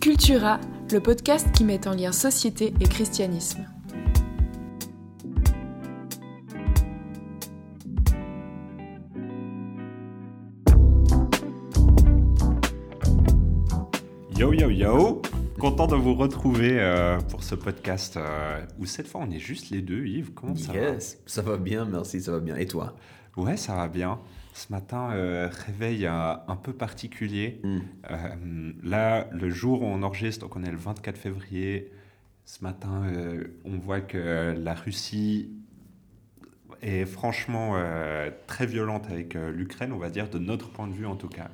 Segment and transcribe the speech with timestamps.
[0.00, 0.60] Cultura,
[0.92, 3.66] le podcast qui met en lien société et christianisme.
[14.36, 15.22] Yo yo yo
[15.58, 19.70] Content de vous retrouver euh, pour ce podcast euh, où cette fois on est juste
[19.70, 20.06] les deux.
[20.06, 22.54] Yves, comment ça yes, ça va bien, merci, ça va bien.
[22.54, 22.94] Et toi?
[23.36, 24.20] Ouais, ça va bien.
[24.58, 27.60] Ce matin, euh, réveil un peu particulier.
[27.62, 28.72] Mm.
[28.82, 31.92] là, le jour où on enregistre, donc on est le 24 février,
[32.44, 33.04] ce matin,
[33.64, 35.50] on voit que la Russie
[36.82, 37.80] est franchement
[38.46, 41.50] très violente avec l'Ukraine, on va dire, de notre point de vue en tout cas.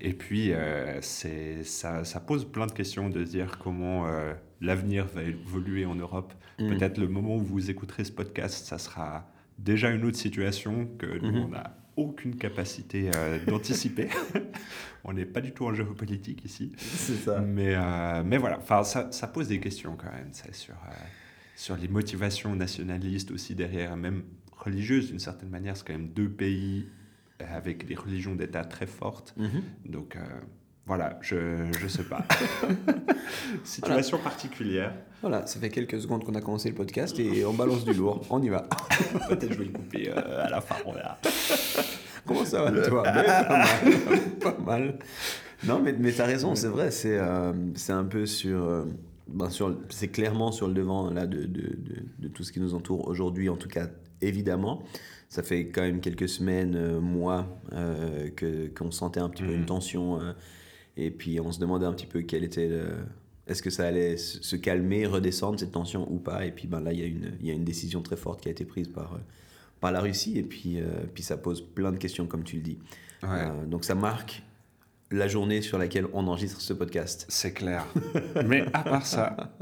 [0.00, 5.22] Et puis, euh, ça, ça, pose plein de questions de dire comment euh, l'avenir va
[5.22, 6.32] évoluer en Europe.
[6.58, 6.68] Mm.
[6.70, 9.28] Peut-être le moment où vous écouterez ce podcast, ça sera
[9.58, 11.44] déjà une autre situation que nous, mm-hmm.
[11.44, 14.08] on n'a aucune capacité euh, d'anticiper.
[15.04, 16.72] on n'est pas du tout en géopolitique ici.
[16.78, 17.40] C'est ça.
[17.40, 17.74] Mais,
[18.24, 20.74] mais voilà, ça, ça pose des questions quand même ça, sur,
[21.56, 25.76] sur les motivations nationalistes aussi derrière, même religieuses d'une certaine manière.
[25.76, 26.86] C'est quand même deux pays
[27.48, 29.34] avec des religions d'État très fortes.
[29.36, 29.62] Mhm.
[29.86, 30.20] Donc euh,
[30.86, 31.36] voilà, je
[31.82, 32.24] ne sais pas.
[33.64, 34.92] Situation particulière.
[35.20, 38.24] Voilà, ça fait quelques secondes qu'on a commencé le podcast et on balance du lourd.
[38.30, 38.66] On y va.
[39.28, 41.18] Peut-être je vais le couper euh, à la fin, on verra.
[42.30, 44.30] Comment ça va, toi Pas mal.
[44.40, 44.98] pas mal.
[45.66, 47.52] Non, mais, mais tu as raison, c'est vrai, c'est euh,
[47.88, 48.86] un peu sur.
[49.28, 52.58] Ben sur c'est clairement sur le devant là, de, de, de, de tout ce qui
[52.58, 53.86] nous entoure aujourd'hui, en tout cas,
[54.20, 54.82] évidemment
[55.30, 59.52] ça fait quand même quelques semaines, euh, mois, euh, que qu'on sentait un petit peu
[59.52, 59.66] une mhm.
[59.66, 60.20] tension.
[60.20, 60.32] Euh,
[60.96, 62.68] et puis on se demandait un petit peu quel était
[63.46, 66.92] Est-ce que ça allait se calmer, redescendre cette tension ou pas Et puis ben, là,
[66.92, 69.18] il y, a une, y a une décision très forte qui a été prise par,
[69.80, 70.38] par la Russie.
[70.38, 70.78] Et puis,
[71.14, 72.78] puis ça pose plein de questions, comme tu le dis.
[73.66, 74.42] donc ça marque
[75.10, 77.26] la journée sur laquelle on enregistre ce podcast.
[77.28, 77.86] C'est clair.
[78.46, 79.52] Mais à part ça,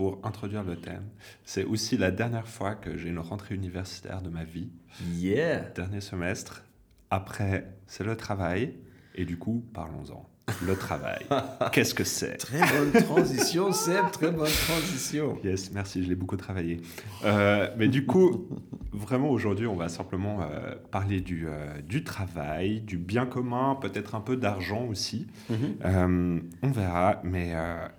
[0.00, 1.04] pour introduire le thème.
[1.44, 4.70] C'est aussi la dernière fois que j'ai une rentrée universitaire de ma vie.
[5.12, 6.64] Yeah Dernier semestre.
[7.10, 8.78] Après, c'est le travail.
[9.14, 10.29] Et du coup, parlons-en.
[10.66, 11.26] Le travail.
[11.72, 12.36] Qu'est-ce que c'est?
[12.36, 15.38] Très bonne transition, Seb, très bonne transition.
[15.44, 16.80] Yes, merci, je l'ai beaucoup travaillé.
[17.24, 18.48] Euh, mais du coup,
[18.92, 24.14] vraiment aujourd'hui, on va simplement euh, parler du, euh, du travail, du bien commun, peut-être
[24.14, 25.26] un peu d'argent aussi.
[25.50, 26.40] Mm-hmm.
[26.62, 27.54] on verra, mais,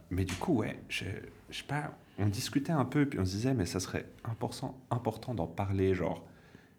[0.09, 1.05] mais du coup, ouais, je,
[1.49, 4.77] je sais pas, on discutait un peu, puis on se disait, mais ça serait important,
[4.89, 5.93] important d'en parler.
[5.93, 6.25] Genre,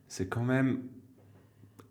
[0.09, 0.81] c'est quand même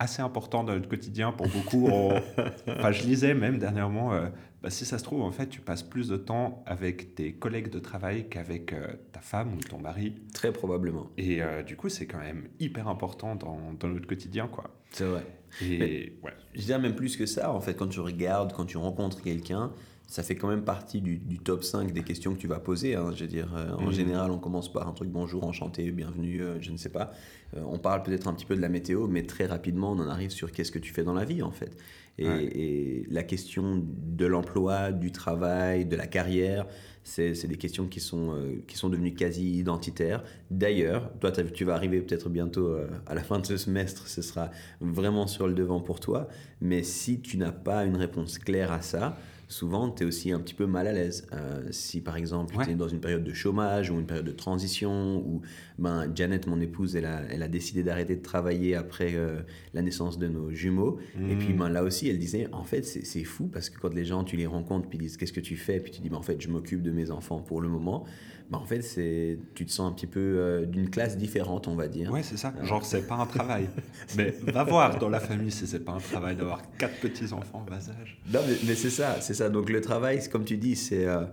[0.01, 1.87] assez important dans notre quotidien pour beaucoup.
[2.67, 4.29] enfin, je lisais même dernièrement, euh,
[4.63, 7.69] bah, si ça se trouve, en fait, tu passes plus de temps avec tes collègues
[7.69, 10.15] de travail qu'avec euh, ta femme ou ton mari.
[10.33, 11.11] Très probablement.
[11.17, 14.71] Et euh, du coup, c'est quand même hyper important dans, dans notre quotidien, quoi.
[14.91, 15.25] C'est vrai.
[15.61, 16.33] Et ouais.
[16.55, 19.71] Je dirais même plus que ça, en fait, quand tu regardes, quand tu rencontres quelqu'un,
[20.11, 22.95] ça fait quand même partie du, top 5 des questions que tu vas poser.
[22.95, 23.13] Hein.
[23.15, 23.91] Je veux dire, euh, en mhm.
[23.93, 27.13] général, on commence par un truc bonjour, enchanté, bienvenue, euh, je ne sais pas.
[27.55, 30.09] Euh, on parle peut-être un petit peu de la météo, mais très rapidement, on en
[30.09, 31.77] arrive sur qu'est-ce que tu fais dans la vie, en fait.
[32.17, 36.67] Et, la question de l'emploi, du travail, de la carrière,
[37.05, 38.35] c'est des questions qui sont,
[38.67, 40.23] qui sont devenues quasi identitaires.
[40.51, 42.75] D'ailleurs, toi, tu vas arriver peut-être bientôt
[43.07, 44.51] à la fin de ce semestre, ce sera
[44.81, 46.27] vraiment sur le devant pour toi.
[46.59, 49.17] Mais si tu n'as pas une réponse claire à ça,
[49.51, 51.27] souvent, tu es aussi un petit peu mal à l'aise.
[51.33, 54.31] Euh, si par exemple, tu es dans une période de chômage ou une période de
[54.31, 55.41] transition, ou
[55.77, 59.41] ben, Janet, mon épouse, elle a, elle a décidé d'arrêter de travailler après euh,
[59.73, 60.99] la naissance de nos jumeaux.
[61.29, 61.57] Et puis hmm.
[61.57, 64.37] ben, là aussi, elle disait, en fait, c'est fou parce que quand les gens, tu
[64.37, 65.79] les rencontres, puis ils disent, qu'est-ce que tu fais?
[65.79, 68.05] Puis tu dis, ben, en fait, je m'occupe de mes enfants pour le moment.
[68.51, 71.75] Ben, en fait, c'est, tu te sens un petit peu euh, d'une classe différente, on
[71.75, 72.11] va dire.
[72.11, 72.53] Ouais, c'est ça.
[72.63, 73.69] Genre, c'est pas un travail.
[74.17, 77.65] mais va voir dans la famille si c'est pas un travail d'avoir quatre petits enfants
[77.65, 78.19] bas âge.
[78.33, 81.23] Non, mais, mais c'est ça, c'est ça donc le travail, comme tu dis, c'est euh,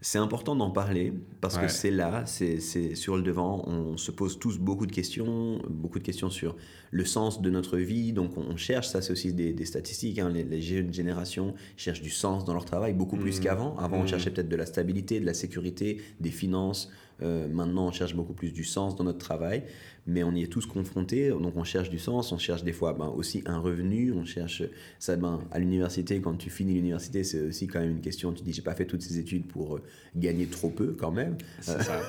[0.00, 2.60] c'est important d'en parler parce que c'est là, c'est
[2.94, 3.64] sur le devant.
[3.66, 6.56] On se pose tous beaucoup de questions, beaucoup de questions sur
[6.90, 8.12] le sens de notre vie.
[8.12, 10.30] Donc on cherche, ça c'est aussi des, statistiques, hein.
[10.30, 13.42] les, jeunes générations cherchent du sens dans leur travail beaucoup plus mmh.
[13.42, 13.76] qu'avant.
[13.78, 14.08] Avant, on mmh.
[14.08, 16.90] cherchait peut-être de la stabilité, de la sécurité, des finances.
[17.20, 19.64] Euh, maintenant, on cherche beaucoup plus du sens dans notre travail
[20.08, 22.94] mais on y est tous confrontés, donc on cherche du sens, on cherche des fois
[22.94, 24.62] ben, aussi un revenu, on cherche
[24.98, 28.42] ça ben, à l'université, quand tu finis l'université, c'est aussi quand même une question, tu
[28.42, 29.82] dis j'ai pas fait toutes ces études pour euh,
[30.16, 31.36] gagner trop peu quand même.
[31.60, 32.00] C'est ça.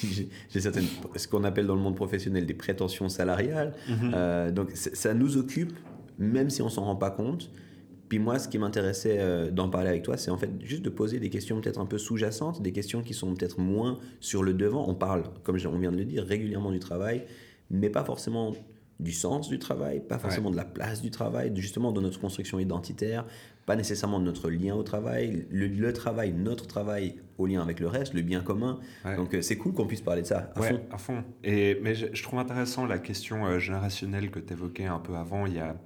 [0.50, 4.12] j'ai certaines, ce qu'on appelle dans le monde professionnel des prétentions salariales, mm-hmm.
[4.14, 5.72] euh, donc ça nous occupe,
[6.20, 7.50] même si on s'en rend pas compte,
[8.12, 10.90] puis moi, ce qui m'intéressait euh, d'en parler avec toi, c'est en fait juste de
[10.90, 14.52] poser des questions peut-être un peu sous-jacentes, des questions qui sont peut-être moins sur le
[14.52, 14.86] devant.
[14.86, 17.24] On parle, comme on vient de le dire, régulièrement du travail,
[17.70, 18.54] mais pas forcément
[19.00, 22.58] du sens du travail, pas forcément de la place du travail, justement de notre construction
[22.58, 23.24] identitaire,
[23.64, 28.12] pas nécessairement notre lien au travail, le, travail, notre travail au lien avec le reste,
[28.12, 28.78] le bien commun.
[29.16, 30.80] Donc c'est cool qu'on puisse parler de ça à fond.
[30.90, 31.24] à fond.
[31.44, 35.46] Et, mais je, je, trouve intéressant la question générationnelle que tu évoquais un peu avant.
[35.46, 35.76] Il y a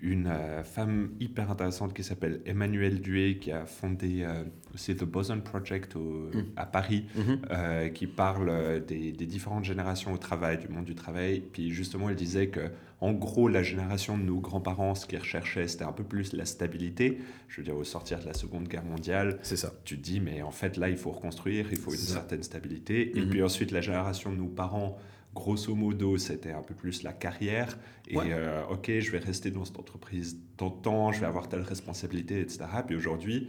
[0.00, 4.44] une euh, femme hyper intéressante qui s'appelle Emmanuelle Duet, qui a fondé euh,
[4.74, 6.42] aussi The Boson Project mm.
[6.56, 7.38] à Paris, mm-hmm.
[7.50, 11.40] euh, qui parle des, différentes générations au travail, du monde du travail.
[11.40, 12.70] Puis justement, elle disait que,
[13.00, 16.44] en gros, la génération de nos grands-parents, ce qu'ils recherchaient, c'était un peu plus la
[16.44, 17.18] stabilité.
[17.48, 19.72] Je veux dire, au sortir de la Seconde Guerre mondiale, c'est ça.
[19.84, 23.16] Tu te dis, mais en fait, là, il faut reconstruire, il faut une certaine stabilité.
[23.16, 23.28] Et mm-hmm.
[23.28, 24.98] puis ensuite, la génération de nos parents
[25.36, 27.78] grosso modo, c'était un peu plus la carrière.
[28.08, 31.48] Et euh, ok, je vais rester dans cette entreprise tant de temps, je vais avoir
[31.48, 32.64] telle responsabilité, etc.
[32.86, 33.48] Puis aujourd'hui,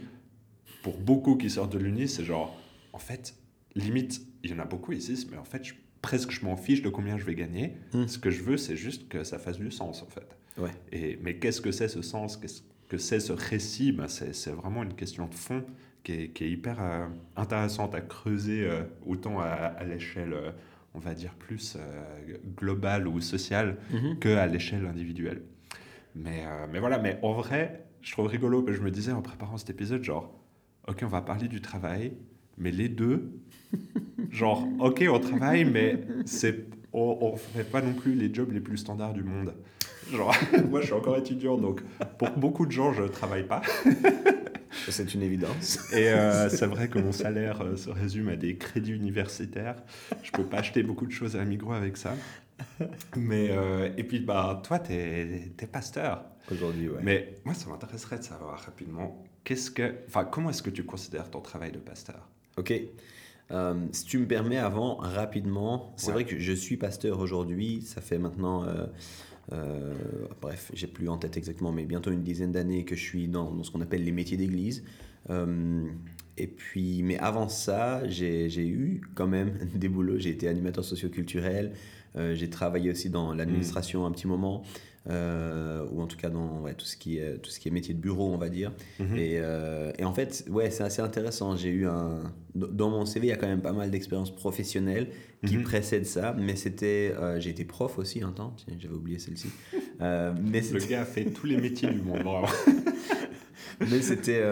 [0.82, 2.56] pour beaucoup qui sortent de l'Uni, c'est genre,
[2.92, 3.34] en fait,
[3.74, 6.82] limite, il y en a beaucoup ici, mais en fait, je, presque je m'en fiche
[6.82, 7.76] de combien je vais gagner.
[7.92, 8.06] Hmm.
[8.06, 10.36] Ce que je veux, c'est juste que ça fasse du sens, en fait.
[10.58, 10.70] Ouais.
[10.92, 12.36] Et, mais qu'est-ce que c'est ce sens?
[12.36, 13.92] Qu'est-ce que c'est ce récit?
[13.92, 15.64] Ben, C'est vraiment une question de fond
[16.04, 17.06] qui est, qui est hyper euh,
[17.36, 20.34] intéressante à creuser, euh, autant à, à l'échelle
[20.94, 24.18] on va dire, plus euh, global ou social mhm.
[24.18, 25.42] que qu'à l'échelle individuelle.
[26.14, 29.22] Mais, euh, mais voilà, mais en vrai, je trouve rigolo que je me disais en
[29.22, 30.32] préparant cet épisode, genre,
[30.88, 32.12] ok, on va parler du travail,
[32.56, 33.30] mais les deux,
[34.30, 38.60] genre, ok, on travaille, mais c'est, on ne fait pas non plus les jobs les
[38.60, 39.54] plus standards du monde.
[40.10, 40.34] Genre,
[40.68, 41.82] moi, je suis encore étudiant, donc
[42.18, 43.62] pour beaucoup de gens, je ne travaille pas.
[44.88, 45.92] C'est une évidence.
[45.92, 49.76] Et euh, c'est vrai que mon salaire euh, se résume à des crédits universitaires.
[50.22, 52.14] Je peux pas acheter beaucoup de choses à Migros avec ça.
[53.16, 56.24] Mais, euh, et puis, bah, toi, tu es, pasteur.
[56.50, 57.00] Aujourd'hui, ouais.
[57.02, 61.30] Mais moi, ça m'intéresserait de savoir rapidement, qu'est-ce que, enfin, comment est-ce que tu considères
[61.30, 62.28] ton travail de pasteur?
[62.56, 62.72] Ok.
[63.92, 67.82] si tu me permets, avant, rapidement, c'est vrai que je suis pasteur aujourd'hui.
[67.82, 68.66] Ça fait maintenant
[69.52, 69.94] euh,
[70.40, 73.62] bref, j'ai plus en tête exactement, mais bientôt une dizaine d'années que je suis dans,
[73.62, 74.84] ce qu'on appelle les métiers d'église.
[75.30, 75.84] Euh,
[76.36, 80.18] et puis, mais avant ça, j'ai eu quand même des boulots.
[80.18, 81.72] J'ai été animateur socioculturel.
[82.16, 84.62] Euh, j'ai travaillé aussi dans l'administration un petit moment.
[85.08, 87.94] Euh, ou en tout cas dans tout, ce qui est, tout ce qui est métier
[87.94, 88.72] de bureau, on va dire.
[88.98, 89.16] Mhm.
[89.16, 91.56] et, euh, et, en fait, ouais, c'est assez intéressant.
[91.56, 92.32] J'ai eu un.
[92.54, 95.08] Dans mon CV, il y a quand même pas mal d'expériences professionnelles
[95.46, 95.62] qui mhm.
[95.62, 97.14] précèdent ça, mais c'était.
[97.16, 99.48] Euh, j'ai été prof aussi un temps, j'avais oublié celle-ci.
[100.00, 102.22] mais Le gars a fait tous les métiers du monde,
[103.80, 104.42] mais c'était.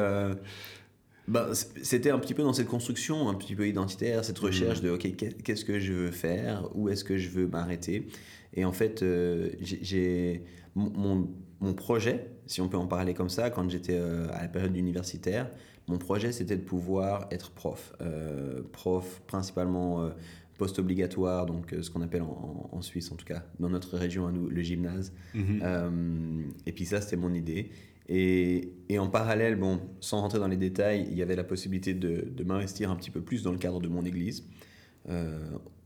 [1.28, 1.50] Bah,
[1.82, 4.84] c'était un petit peu dans cette construction un petit peu identitaire, cette recherche mhm.
[4.84, 8.06] de ok qu'est-ce que je veux faire, où est-ce que je veux m'arrêter.
[8.54, 10.42] Et en fait, euh, j'ai
[10.74, 11.28] mon,
[11.60, 14.76] mon, projet, si on peut en parler comme ça, quand j'étais euh, à la période
[14.76, 15.50] universitaire,
[15.88, 17.94] mon projet c'était de pouvoir être prof.
[18.00, 20.10] Euh, prof principalement
[20.58, 24.48] post-obligatoire, donc ce qu'on appelle en, Suisse en tout cas, dans notre région à nous,
[24.48, 25.12] le gymnase.
[25.34, 26.52] Mhm.
[26.64, 27.70] et puis ça, c'était mon idée.
[28.08, 31.92] Et, et, en parallèle, bon, sans rentrer dans les détails, il y avait la possibilité
[31.92, 34.44] de, de m'investir un petit peu plus dans le cadre de mon église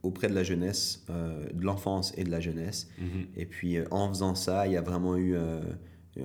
[0.03, 2.89] auprès de la jeunesse, euh, de l'enfance et de la jeunesse.
[2.99, 3.27] Mhm.
[3.37, 5.61] Et puis euh, en faisant ça, il y a vraiment eu euh,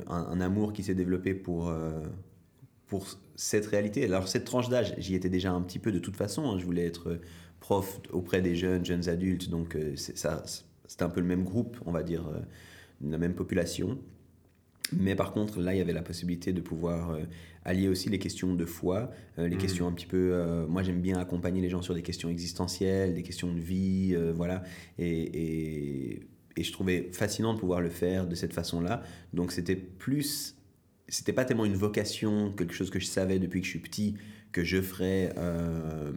[0.07, 1.73] un, amour qui s'est développé pour,
[2.87, 4.03] pour cette réalité.
[4.05, 6.49] Alors cette tranche d'âge, j'y étais déjà un petit peu de toute façon.
[6.49, 6.57] Hein.
[6.59, 7.19] Je voulais être
[7.59, 9.49] prof auprès des jeunes, jeunes adultes.
[9.49, 12.29] Donc c'est un peu le même groupe, on va dire,
[13.01, 13.99] la même population.
[14.93, 17.21] Mais par contre, là, il y avait la possibilité de pouvoir euh,
[17.63, 19.59] allier aussi les questions de foi, euh, les mmh.
[19.59, 20.31] questions un petit peu.
[20.33, 24.15] Euh, moi, j'aime bien accompagner les gens sur des questions existentielles, des questions de vie,
[24.35, 24.63] voilà.
[24.99, 26.19] Et,
[26.57, 29.03] et, je trouvais fascinant de pouvoir le faire de cette façon-là.
[29.33, 30.55] Donc, c'était plus.
[31.07, 34.15] C'était pas tellement une vocation, quelque chose que je savais depuis que je suis petit,
[34.51, 35.35] que je ferais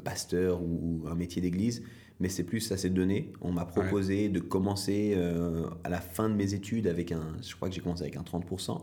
[0.04, 1.82] pasteur ou, un métier d'église
[2.20, 3.32] mais c'est plus ça s'est donné.
[3.40, 7.54] On m'a proposé de commencer euh, à la fin de mes études avec un, je
[7.54, 8.82] crois que j'ai commencé avec un 30%.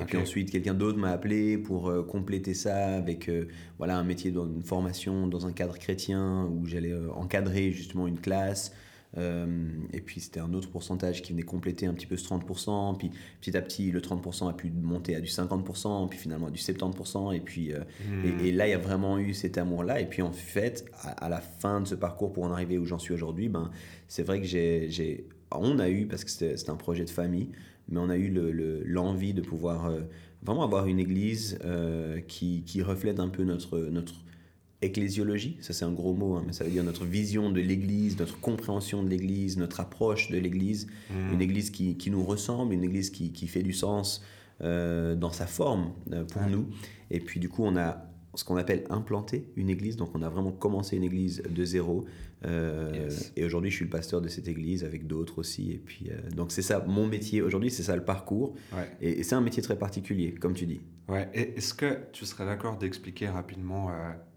[0.00, 4.04] Et puis ensuite, quelqu'un d'autre m'a appelé pour euh, compléter ça avec euh, voilà, un
[4.04, 8.72] métier, dans une formation dans un cadre chrétien où j'allais encadrer justement une classe,
[9.16, 12.96] euh, et puis c'était un autre pourcentage qui venait compléter un petit peu ce 30%.
[12.98, 13.10] Puis
[13.40, 16.58] petit à petit, le 30% a pu monter à du 50%, puis finalement à du
[16.58, 17.34] 70%.
[17.34, 18.44] Et, puis, euh, hmm.
[18.44, 20.00] et, là, il y a vraiment eu cet amour-là.
[20.00, 22.98] Et puis en fait, à, la fin de ce parcours pour en arriver où j'en
[22.98, 23.70] suis aujourd'hui, ben,
[24.08, 27.48] c'est vrai que j'ai, on a eu, parce que c'était un projet de famille,
[27.88, 28.30] mais on a eu
[28.84, 30.00] l'envie de pouvoir euh,
[30.42, 31.58] vraiment avoir une église
[32.28, 34.14] qui, qui, reflète un peu notre, notre
[34.80, 38.18] ecclésiologie, ça c'est un gros mot, hein, mais ça veut dire notre vision de l'Église,
[38.18, 41.32] notre compréhension de l'Église, notre approche de l'Église, mmh.
[41.32, 44.22] une Église qui, qui, nous ressemble, une Église qui, qui fait du sens
[44.60, 46.68] euh, dans sa forme euh, pour nous.
[47.10, 48.07] Et puis du coup, on a
[48.38, 49.96] ce qu'on appelle implanter une église.
[49.96, 52.04] Donc, on a vraiment commencé une église de zéro.
[52.46, 55.72] Euh, et aujourd'hui, je suis le pasteur de cette église avec d'autres aussi.
[55.72, 58.54] Et puis, euh, donc, c'est ça, mon métier aujourd'hui, c'est ça le parcours.
[59.00, 60.80] Et, c'est un métier très particulier, comme tu dis.
[61.08, 61.28] Ouais.
[61.34, 63.90] Est-ce que tu serais d'accord d'expliquer rapidement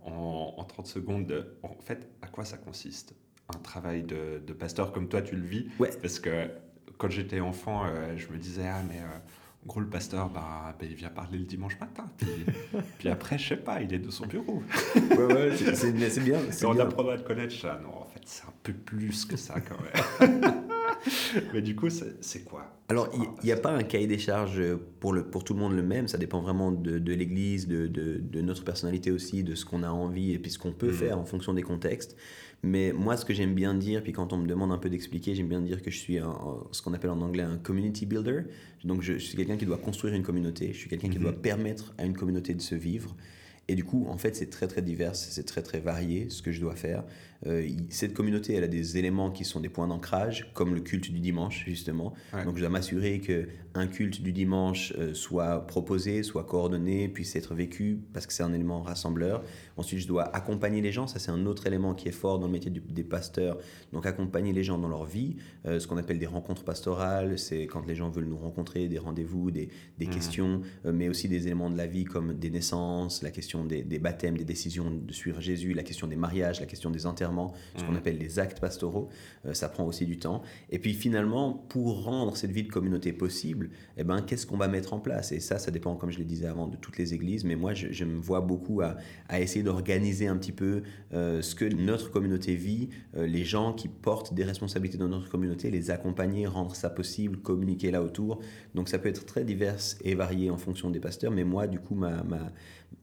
[0.03, 3.13] en, en, 30 secondes, en fait, à quoi ça consiste
[3.53, 5.67] un travail de, de pasteur comme toi tu le vis?
[5.77, 5.91] Ouais.
[6.01, 6.47] Parce que
[6.97, 7.83] quand j'étais enfant,
[8.15, 8.99] je me disais, ah, mais
[9.63, 12.05] en gros, le pasteur, bah, bah, il vient parler le dimanche matin.
[12.97, 14.63] Puis, après, je sais pas, il est de son bureau.
[14.95, 16.39] ouais, ouais, c'est bien.
[16.63, 17.79] on apprendra à te connaître ça.
[17.83, 20.53] Non, en fait, c'est un peu plus que ça quand même.
[21.53, 22.65] Mais du coup, c'est quoi?
[22.89, 24.61] Alors, il n'y a pas un cahier des charges
[24.99, 26.07] pour, le, pour tout le monde le même.
[26.07, 29.83] Ça dépend vraiment de, de l'Église, de, de, de, notre personnalité aussi, de ce qu'on
[29.83, 30.93] a envie et puis ce qu'on peut mmh.
[30.93, 32.17] faire en fonction des contextes.
[32.63, 35.33] Mais moi, ce que j'aime bien dire, puis quand on me demande un peu d'expliquer,
[35.33, 36.19] j'aime bien dire que je suis
[36.71, 38.41] ce qu'on appelle en anglais un community builder.
[38.83, 40.71] Donc, je, suis quelqu'un qui doit construire une communauté.
[40.73, 41.23] Je suis quelqu'un qui mhm.
[41.23, 43.15] doit permettre à une communauté de se vivre.
[43.67, 46.51] Et du coup, en fait, c'est très très divers, c'est très très varié ce que
[46.51, 47.03] je dois faire.
[47.47, 51.11] Euh, cette communauté, elle a des éléments qui sont des points d'ancrage, comme le culte
[51.11, 52.13] du dimanche, justement.
[52.45, 57.55] Donc, je dois m'assurer qu'un culte du dimanche euh, soit proposé, soit coordonné, puisse être
[57.55, 59.43] vécu, parce que c'est un élément rassembleur.
[59.77, 61.07] Ensuite, je dois accompagner les gens.
[61.07, 63.57] Ça, c'est un autre élément qui est fort dans le métier des pasteurs.
[63.91, 67.39] Donc, accompagner les gens dans leur vie, euh, ce qu'on appelle des rencontres pastorales.
[67.39, 70.09] C'est quand les gens veulent nous rencontrer, des rendez-vous, des, des mmh.
[70.09, 73.99] questions, mais aussi des éléments de la vie comme des naissances, la question des, des
[73.99, 77.05] baptêmes, des décisions de suivre Jésus, la question des mariages, la question des
[77.75, 77.95] ce qu'on mmh.
[77.95, 79.09] appelle les actes pastoraux.
[79.45, 80.41] Euh, ça prend aussi du temps.
[80.69, 84.67] Et puis finalement, pour rendre cette vie de communauté possible, eh ben, qu'est-ce qu'on va
[84.67, 85.31] mettre en place?
[85.31, 87.43] Et ça, ça dépend, comme je le disais avant, de toutes les églises.
[87.43, 88.95] Mais moi, je, me vois beaucoup à,
[89.39, 90.83] essayer d'organiser un petit peu
[91.13, 95.29] euh, ce que notre communauté vit, euh, les gens qui portent des responsabilités dans notre
[95.29, 98.39] communauté, les accompagner, rendre ça possible, communiquer là autour.
[98.75, 101.31] Donc ça peut être très divers et varié en fonction des pasteurs.
[101.31, 102.51] Mais moi, du coup, ma, ma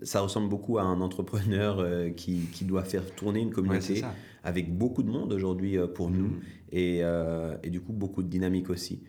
[0.03, 4.03] ça ressemble beaucoup à un entrepreneur euh, qui, qui, doit faire tourner une communauté
[4.45, 6.41] avec beaucoup de monde aujourd'hui euh, pour nous mm.
[6.73, 9.03] et, euh, et, du coup beaucoup de dynamique aussi.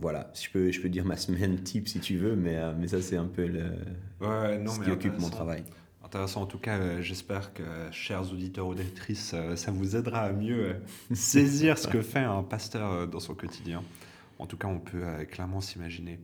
[0.00, 3.00] voilà, je peux, je peux dire ma semaine type si tu veux, mais, mais ça
[3.02, 3.64] c'est un peu le,
[4.20, 5.64] non, ce qui occupe mon travail.
[6.04, 10.76] Intéressant, en tout cas, j'espère que, chers auditeurs, auditrices, ça vous aidera à mieux
[11.12, 13.82] saisir ce que fait un pasteur dans son quotidien.
[14.38, 16.20] En tout cas, on peut clairement s'imaginer.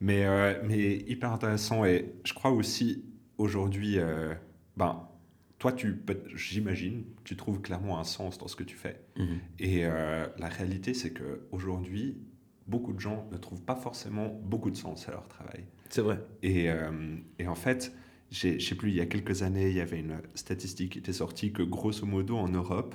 [0.00, 0.26] Mais,
[0.62, 3.02] mais hyper intéressant et je crois aussi
[3.38, 4.34] aujourd'hui, euh,
[4.76, 5.08] ben,
[5.58, 6.02] toi, tu
[6.34, 9.00] j'imagine, tu trouves clairement un sens dans ce que tu fais.
[9.16, 9.38] Mhm.
[9.58, 12.18] Et euh, la réalité, c'est qu'aujourd'hui,
[12.66, 15.64] beaucoup de gens ne trouvent pas forcément beaucoup de sens à leur travail.
[15.88, 16.20] C'est vrai.
[16.42, 17.92] Et, euh, et, en fait,
[18.30, 20.98] je ne sais plus, il y a quelques années, il y avait une statistique qui
[20.98, 22.94] était sortie que grosso modo en Europe,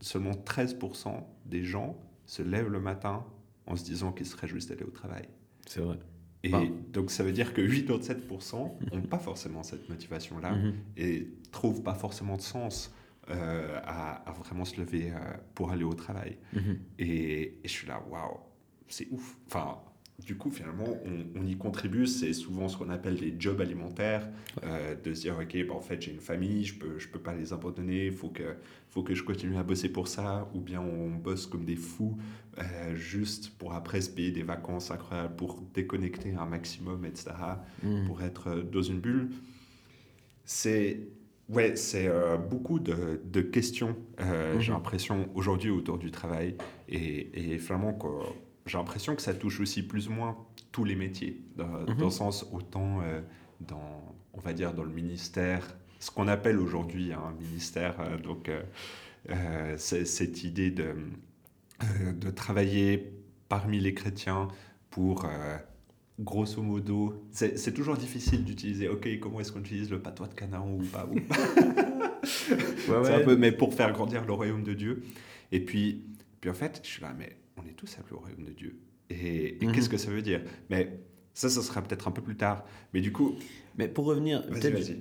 [0.00, 3.26] seulement 13% des gens se lèvent le matin
[3.66, 5.28] en se disant qu'ils seraient juste allés au travail.
[5.66, 5.98] C'est vrai.
[6.44, 6.52] Et
[6.92, 10.72] donc ça veut dire que 8 autres 7% n'ont pas forcément cette motivation-là mm-hmm.
[10.96, 12.94] et trouvent pas forcément de sens
[13.30, 15.16] euh, à, vraiment se lever euh,
[15.54, 16.38] pour aller au travail.
[16.54, 16.76] Mm-hmm.
[17.00, 18.38] Et, et, je suis là, waouh,
[18.86, 19.36] c'est ouf.
[19.48, 19.78] Enfin,
[20.24, 20.98] du coup, finalement,
[21.36, 22.06] on, y contribue.
[22.06, 24.28] C'est souvent ce qu'on appelle les jobs alimentaires,
[24.64, 27.08] euh, de se dire, OK, bah, en fait, j'ai une famille, je ne peux, je
[27.08, 28.56] peux pas les abandonner, il faut que,
[28.88, 30.50] faut que je continue à bosser pour ça.
[30.54, 32.18] Ou bien on bosse comme des fous,
[32.58, 37.30] euh, juste pour après se payer des vacances incroyables, pour déconnecter un maximum, etc.,
[37.84, 38.06] mmh.
[38.06, 39.30] pour être dans une bulle.
[40.44, 41.00] C'est
[41.48, 44.58] ouais, c'est euh, beaucoup de, de questions, mmh.
[44.58, 46.56] j'ai l'impression, aujourd'hui autour du travail.
[46.88, 48.34] Et, et vraiment, quoi
[48.68, 50.36] j'ai l'impression que ça touche aussi plus ou moins
[50.72, 51.98] tous les métiers, dans, mhm.
[51.98, 53.20] le sens autant euh,
[53.60, 58.50] dans, on va dire, dans le ministère, ce qu'on appelle aujourd'hui un ministère, euh, donc
[59.30, 60.94] euh, cette idée de,
[62.12, 63.12] de travailler
[63.48, 64.48] parmi les chrétiens
[64.90, 65.26] pour
[66.18, 70.68] grosso modo, c'est toujours difficile d'utiliser, ok, comment est-ce qu'on utilise le patois de Canaan
[70.68, 71.08] ou pas,
[72.90, 75.02] Un peu, mais pour faire grandir le royaume de Dieu.
[75.52, 76.04] Et puis,
[76.40, 78.78] puis en fait, je suis là, mais on est tous appelés au royaume de Dieu.
[79.10, 79.72] Et, mhm.
[79.72, 80.42] qu'est-ce que ça veut dire?
[80.70, 81.00] Mais
[81.34, 82.64] ça, ça sera peut-être un peu plus tard.
[82.92, 83.34] Mais du coup...
[83.76, 84.44] Mais pour revenir,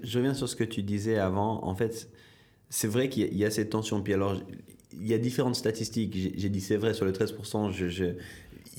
[0.04, 1.64] je reviens sur ce que tu disais avant.
[1.66, 2.12] En fait,
[2.70, 4.04] c'est vrai qu'il y, a cette tension.
[4.04, 4.40] Puis alors,
[4.94, 6.16] il y a différentes statistiques.
[6.36, 7.72] J'ai dit c'est vrai sur le 13%.
[7.72, 8.06] Je, je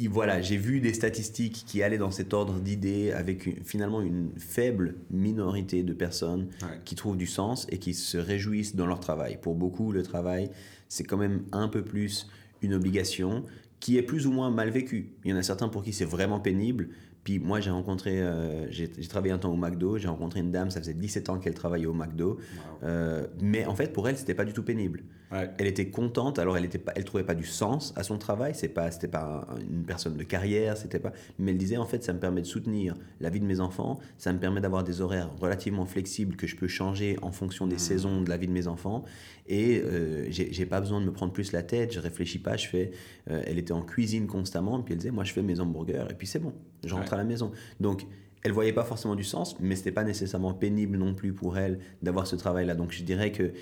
[0.06, 4.94] voilà, j'ai vu des statistiques qui allaient dans cet ordre d'idées avec finalement une faible
[5.11, 6.49] minorité de personnes
[6.85, 9.38] qui trouvent du sens et qui se réjouissent dans leur travail.
[9.42, 10.50] Pour beaucoup, le travail,
[10.88, 12.28] c'est quand même un peu plus
[12.62, 13.44] une obligation
[13.80, 15.12] qui est plus ou moins mal vécu.
[15.25, 16.88] Il y en a certains pour qui c'est vraiment pénible,
[17.28, 20.70] Puis moi, j'ai rencontré, euh, j'ai travaillé un temps au McDo, j'ai rencontré une dame,
[20.70, 22.38] ça faisait 17 ans qu'elle travaillait au McDo.
[22.82, 25.02] Euh, mais en fait, pour elle, c'était pas du tout pénible.
[25.30, 28.54] Elle était contente, alors elle était pas, elle trouvait pas du sens à son travail,
[28.54, 32.02] c'est pas, c'était pas une personne de carrière, c'était pas, mais elle disait en fait,
[32.02, 35.02] ça me permet de soutenir la vie de mes enfants, ça me permet d'avoir des
[35.02, 37.78] horaires relativement flexibles que je peux changer en fonction des mmh.
[37.78, 39.04] saisons de la vie de mes enfants,
[39.49, 42.66] et euh, j'ai pas besoin de me prendre plus la tête, je réfléchis pas, je
[42.66, 42.92] fais,
[43.26, 46.26] elle était en cuisine constamment, puis elle disait, moi je fais mes hamburgers, et puis
[46.26, 46.54] c'est bon,
[46.85, 47.52] je rentre la maison.
[47.80, 48.06] Donc,
[48.42, 51.80] elle voyait pas forcément du sens, mais c'était pas nécessairement pénible non plus pour elle
[52.02, 52.75] d'avoir ce travail-là.
[52.75, 53.52] Donc, je dirais que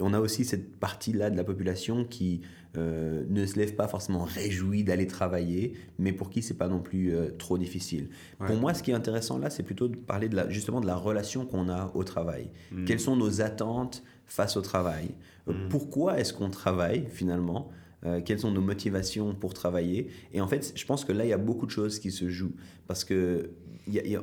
[0.00, 2.42] on a aussi cette partie-là de la population qui
[2.76, 6.80] euh, ne se lève pas forcément réjouie d'aller travailler, mais pour qui c'est pas non
[6.80, 8.08] plus euh, trop difficile.
[8.38, 10.86] Pour moi, ce qui est intéressant là, c'est plutôt de parler de la, justement de
[10.86, 12.50] la relation qu'on a au travail.
[12.72, 12.84] Hmm.
[12.84, 15.08] Quelles sont nos attentes face au travail?
[15.48, 15.68] Euh, hmm.
[15.70, 17.70] Pourquoi est-ce qu'on travaille finalement
[18.06, 20.08] euh, quelles sont nos motivations pour travailler.
[20.32, 22.28] Et en fait, je pense que là, il y a beaucoup de choses qui se
[22.28, 22.54] jouent.
[22.86, 23.50] Parce que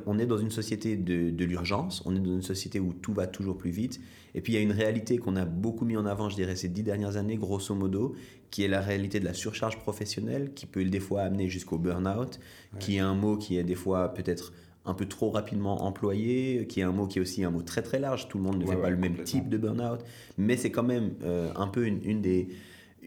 [0.06, 3.26] on est dans une société de, l'urgence, on est dans une société où tout va
[3.26, 4.00] toujours plus vite.
[4.34, 6.56] Et puis, il y a une réalité qu'on a beaucoup mis en avant, je dirais,
[6.56, 8.14] ces dix dernières années, grosso modo,
[8.50, 12.40] qui est la réalité de la surcharge professionnelle, qui peut des fois amener jusqu'au burn-out,
[12.78, 14.52] qui est un mot qui est des fois peut-être
[14.86, 17.80] un peu trop rapidement employé, qui est un mot qui est aussi un mot très
[17.80, 18.28] très large.
[18.28, 20.00] Tout le monde ne fait pas le même type de burn-out,
[20.36, 22.48] mais c'est quand même euh, un peu une des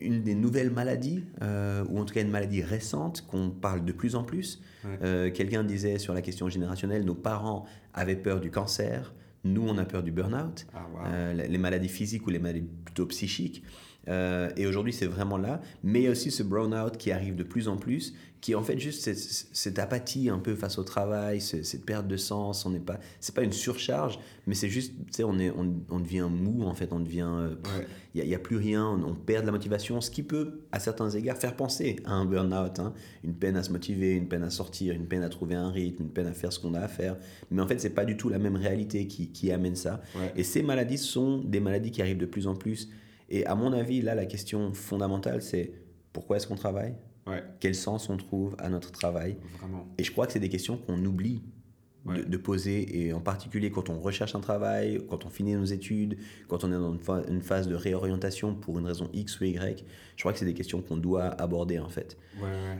[0.01, 3.91] une des nouvelles maladies, euh, ou en tout cas une maladie récente qu'on parle de
[3.91, 4.61] plus en plus.
[5.03, 9.13] Euh, quelqu'un disait sur la question générationnelle, nos parents avaient peur du cancer,
[9.43, 13.05] nous on a peur du burn-out, ah, euh, les maladies physiques ou les maladies plutôt
[13.07, 13.63] psychiques.
[14.07, 17.43] Et aujourd'hui c'est vraiment là, mais il y a aussi ce burn-out qui arrive de
[17.43, 19.11] plus en plus qui est en fait juste
[19.53, 22.65] cette, apathie un peu face au travail, cette perte de sens.
[22.65, 25.99] On n'est pas, c'est pas une surcharge, mais c'est juste, tu sais, on, est, on,
[25.99, 27.55] devient mou en fait, on devient, euh,
[28.13, 31.09] il n'y a, plus rien, on, perd de la motivation, ce qui peut, à certains
[31.09, 32.93] égards, faire penser à un burn-out, hein.
[33.23, 36.03] une peine à se motiver, une peine à sortir, une peine à trouver un rythme,
[36.03, 37.17] une peine à faire ce qu'on a à faire.
[37.49, 40.01] Mais en fait, c'est pas du tout la même réalité qui, qui amène ça.
[40.35, 42.89] Et ces maladies sont des maladies qui arrivent de plus en plus.
[43.29, 45.71] Et à mon avis, là, la question fondamentale, c'est
[46.13, 46.95] pourquoi est-ce qu'on travaille?
[47.59, 49.37] Quel sens on trouve à notre travail?
[49.97, 51.43] Et je crois que c'est des questions qu'on oublie
[52.05, 56.17] de, poser, et en particulier quand on recherche un travail, quand on finit nos études,
[56.47, 59.85] quand on est dans une, phase de réorientation pour une raison X ou Y.
[60.15, 62.17] Je crois que c'est des questions qu'on doit aborder en fait.
[62.37, 62.79] Ouais, ouais,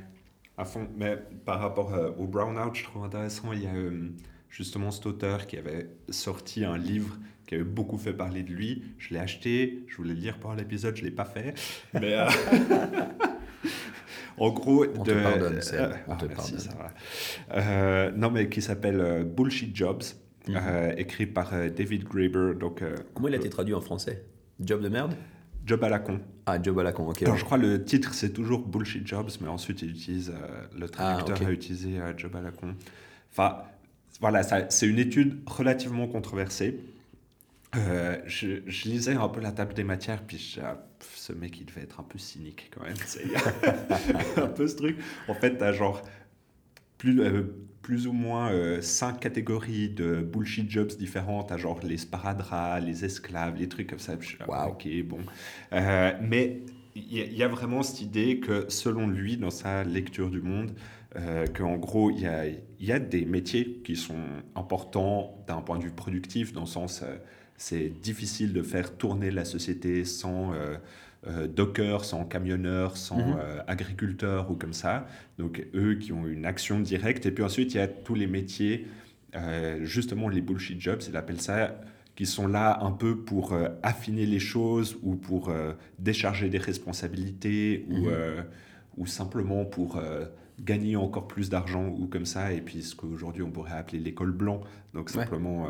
[0.58, 0.88] à fond.
[0.96, 4.10] Mais par rapport euh, au brownout, je trouve intéressant, il y a euh,
[4.50, 8.84] justement cet auteur qui avait sorti un livre qui avait beaucoup fait parler de lui.
[9.00, 11.56] Je l'ai acheté, je voulais le lire pour l'épisode, je ne l'ai pas fait.
[11.94, 12.14] Mais.
[12.14, 12.28] Euh,
[14.38, 16.92] en gros, on de, te pardonne, euh, on te ah, Ça va.
[17.56, 20.04] Euh, non, mais qui s'appelle Bullshit Jobs,
[20.48, 20.94] mhm.
[20.98, 22.54] écrit par David Graeber.
[22.60, 22.84] Donc,
[23.14, 24.26] Comment il a été traduit en français?
[24.60, 25.16] Job de merde?
[25.66, 26.20] Job à la con.
[26.46, 27.36] Ah, job à la con, ok.
[27.36, 30.34] Je crois le titre c'est toujours Bullshit Jobs, mais ensuite il utilise,
[30.78, 32.76] le ah, traducteur a utilisé Job à la con.
[33.32, 33.64] Enfin,
[34.20, 36.80] voilà, c'est une étude relativement controversée.
[37.76, 41.60] Euh, je, je, lisais un peu la table des matières, puis je, ah, ce mec,
[41.60, 42.96] il devait être un peu cynique quand même.
[43.06, 43.26] C'est
[44.38, 44.98] un peu ce truc.
[45.28, 46.02] En fait, tu as genre
[46.98, 47.44] plus, euh,
[47.82, 51.52] plus ou moins euh, cinq catégories de bullshit jobs différentes.
[51.52, 54.14] Tu genre les sparadraps, les esclaves, les trucs comme ça.
[54.48, 54.70] wow.
[54.70, 55.20] Ok, bon.
[55.72, 56.62] mais
[56.96, 60.72] il y, a vraiment cette idée que, selon lui, dans sa lecture du monde,
[61.56, 62.46] qu'en gros, il y a,
[62.80, 64.26] y a, des métiers qui sont
[64.56, 67.04] importants d'un point de vue productif, dans le sens
[67.58, 70.76] c'est difficile de faire tourner la société sans euh,
[71.26, 75.08] euh, dockers, sans camionneurs, sans euh, agriculteurs ou comme ça.
[75.40, 77.26] Donc eux qui ont une action directe.
[77.26, 78.88] Et puis ensuite, il y a tous les métiers,
[79.82, 81.80] justement les bullshit jobs, il appelle ça,
[82.16, 85.52] qui sont là un peu pour affiner les choses ou pour
[86.00, 88.46] décharger des responsabilités ou, mhm.
[88.98, 90.02] ou simplement pour
[90.60, 92.52] gagner encore plus d'argent ou comme ça.
[92.52, 94.62] Et puis ce qu'aujourd'hui on pourrait appeler l'école blanc.
[94.96, 95.68] Donc simplement...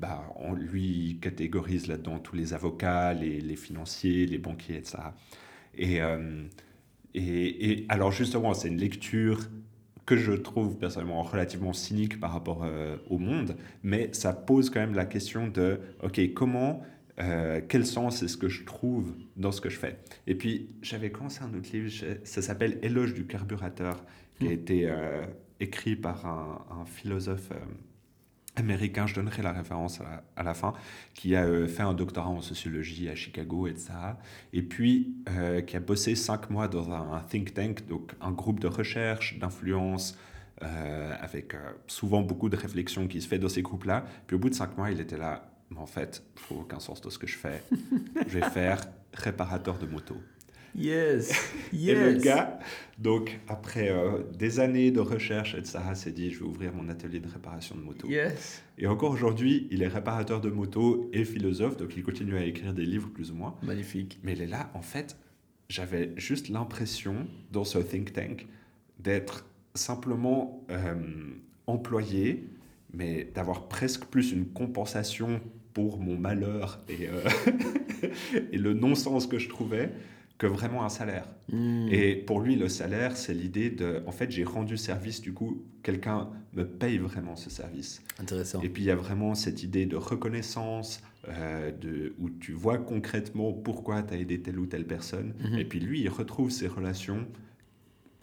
[0.00, 4.98] Bah, on lui catégorise là-dedans tous les avocats, les, financiers, les banquiers, etc.
[5.80, 6.44] Euh,
[7.14, 9.40] et, et, alors justement, c'est une lecture
[10.04, 14.80] que je trouve personnellement relativement cynique par rapport euh, au monde, mais ça pose quand
[14.80, 16.82] même la question de, OK, comment,
[17.20, 20.00] euh, quel sens est-ce que je trouve dans ce que je fais?
[20.26, 21.90] Et puis, j'avais commencé un autre livre,
[22.24, 24.04] ça s'appelle Éloge du carburateur,
[24.40, 24.52] qui a mmh.
[24.52, 24.92] été
[25.60, 27.52] écrit par un, un philosophe
[28.56, 30.00] américain, je donnerai la référence
[30.36, 30.74] à la, fin,
[31.14, 33.92] qui a euh, fait un doctorat en sociologie à Chicago, etc.
[34.52, 38.60] Et puis euh, qui a bossé cinq mois dans un, think tank, donc un groupe
[38.60, 40.16] de recherche, d'influence,
[40.62, 41.54] euh, avec
[41.88, 44.04] souvent beaucoup de réflexions qui se fait dans ces groupes-là.
[44.26, 46.78] Puis au bout de cinq mois, il était là, mais en fait, je trouve aucun
[46.78, 47.62] sens de ce que je fais.
[48.28, 48.80] je vais faire
[49.12, 50.16] réparateur de moto.
[50.76, 51.32] Yes,
[51.72, 51.88] yes.
[51.88, 52.58] Et le gars,
[52.98, 57.20] donc après euh, des années de recherche, etc., s'est dit je vais ouvrir mon atelier
[57.20, 58.08] de réparation de moto.
[58.08, 58.62] Yes.
[58.78, 62.74] Et encore aujourd'hui, il est réparateur de moto et philosophe, donc il continue à écrire
[62.74, 63.54] des livres plus ou moins.
[63.62, 64.18] Magnifique.
[64.22, 65.16] Mais il est là, en fait,
[65.68, 68.46] j'avais juste l'impression dans ce think tank
[68.98, 70.94] d'être simplement euh,
[71.66, 72.48] employé,
[72.92, 75.40] mais d'avoir presque plus une compensation
[75.72, 78.08] pour mon malheur et, euh,
[78.52, 79.90] et le non-sens que je trouvais
[80.38, 81.28] que vraiment un salaire.
[81.52, 81.88] Hmm.
[81.90, 85.64] Et pour lui, le salaire, c'est l'idée de, en fait, j'ai rendu service, du coup,
[85.82, 88.02] quelqu'un me paye vraiment ce service.
[88.18, 88.60] Intéressant.
[88.62, 92.78] Et puis, il y a vraiment cette idée de reconnaissance, euh, de, où tu vois
[92.78, 95.34] concrètement pourquoi tu as aidé telle ou telle personne.
[95.40, 95.58] Mhm.
[95.58, 97.26] Et puis, lui, il retrouve ses relations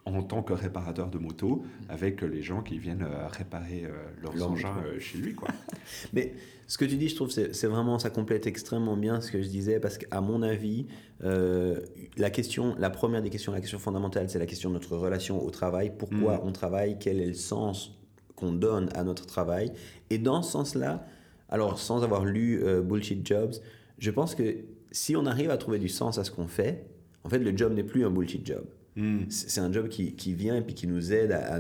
[0.04, 4.50] en tant que réparateur de moto avec les gens qui viennent euh, réparer euh, leurs
[4.50, 5.34] engins chez lui.
[5.34, 5.50] Quoi.
[6.14, 6.34] Mais
[6.72, 9.50] ce que tu dis, je trouve, c'est vraiment, ça complète extrêmement bien ce que je
[9.50, 10.88] disais, parce qu'à mon avis,
[11.20, 15.46] la question, la première des questions, la question fondamentale, c'est la question de notre relation
[15.46, 15.92] au travail.
[15.98, 16.42] Pourquoi mm.
[16.46, 16.98] on travaille?
[16.98, 18.00] Quel est le sens
[18.38, 19.74] qu'on donne à notre travail?
[20.12, 21.06] Et dans ce sens-là,
[21.50, 23.56] alors sans avoir lu Bullshit Jobs,
[23.98, 24.60] je pense que
[24.94, 26.86] si on arrive à trouver du sens à ce qu'on fait,
[27.26, 28.64] en fait, le job n'est plus un bullshit job.
[28.96, 29.24] Hmm.
[29.28, 31.60] C'est un job qui, qui, vient et puis qui nous aide à,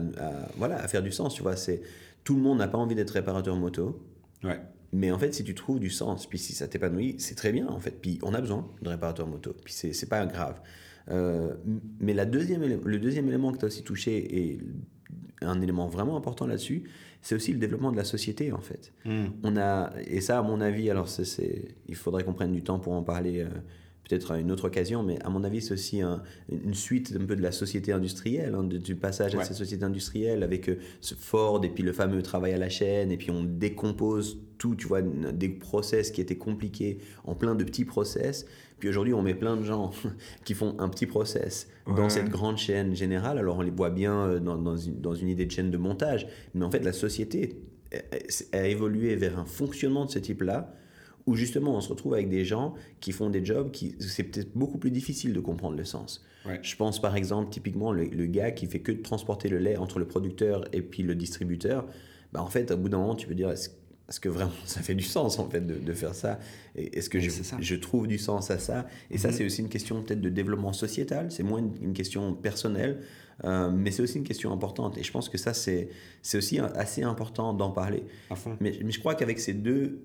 [0.55, 1.33] voilà, à faire du sens.
[1.33, 1.81] Tu vois, c'est
[2.23, 4.01] tout le monde n'a pas envie d'être réparateur moto.
[4.41, 4.61] Ouais.
[4.93, 7.67] Mais en fait, si tu trouves du sens, puis si ça t'épanouit, c'est très bien
[7.67, 8.01] en fait.
[8.01, 9.55] Puis on a besoin de réparateur moto.
[9.63, 10.59] Puis c'est pas grave.
[11.09, 11.53] Euh,
[11.99, 14.59] mais la deuxième, le deuxième élément que tu as aussi touché et
[15.41, 16.83] un élément vraiment important là-dessus,
[17.21, 18.93] c'est aussi le développement de la société en fait.
[19.05, 19.27] Hmm.
[19.43, 22.79] On a et ça à mon avis, alors c'est il faudrait qu'on prenne du temps
[22.79, 23.39] pour en parler.
[23.39, 23.49] Euh,
[24.11, 27.37] peut-être à une autre occasion, mais à mon avis, c'est aussi une suite un peu
[27.37, 31.63] de la société industrielle, hein, du passage à cette société industrielle avec euh, ce Ford
[31.63, 35.01] et puis le fameux travail à la chaîne, et puis on décompose tout, tu vois,
[35.01, 38.45] des process qui étaient compliqués en plein de petits process.
[38.79, 39.91] Puis aujourd'hui, on met plein de gens
[40.43, 43.37] qui font un petit process dans cette grande chaîne générale.
[43.37, 45.77] Alors on les voit bien euh, dans, dans, une, dans une idée de chaîne de
[45.77, 47.61] montage, mais en fait, la société
[48.51, 50.73] a évolué vers un fonctionnement de ce type-là
[51.31, 54.51] où justement on se retrouve avec des gens qui font des jobs qui c'est peut-être
[54.53, 56.23] beaucoup plus difficile de comprendre le sens.
[56.61, 59.97] Je pense par exemple typiquement le, gars qui fait que de transporter le lait entre
[59.97, 61.87] le producteur et puis le distributeur.
[62.33, 64.95] Bah en fait, au bout d'un moment, tu peux dire est-ce que vraiment ça fait
[64.95, 66.39] du sens en fait de, de faire ça?
[66.75, 68.87] Est-ce que je, je, trouve du sens à ça?
[69.09, 69.33] Et ça, mhm.
[69.35, 73.01] c'est aussi une question peut-être de développement sociétal, c'est moins une, question personnelle,
[73.45, 74.97] euh, mais c'est aussi une question importante.
[74.97, 75.89] Et je pense que ça, c'est
[76.33, 78.03] aussi assez important d'en parler.
[78.59, 80.01] Mais, mais, je crois qu'avec ces deux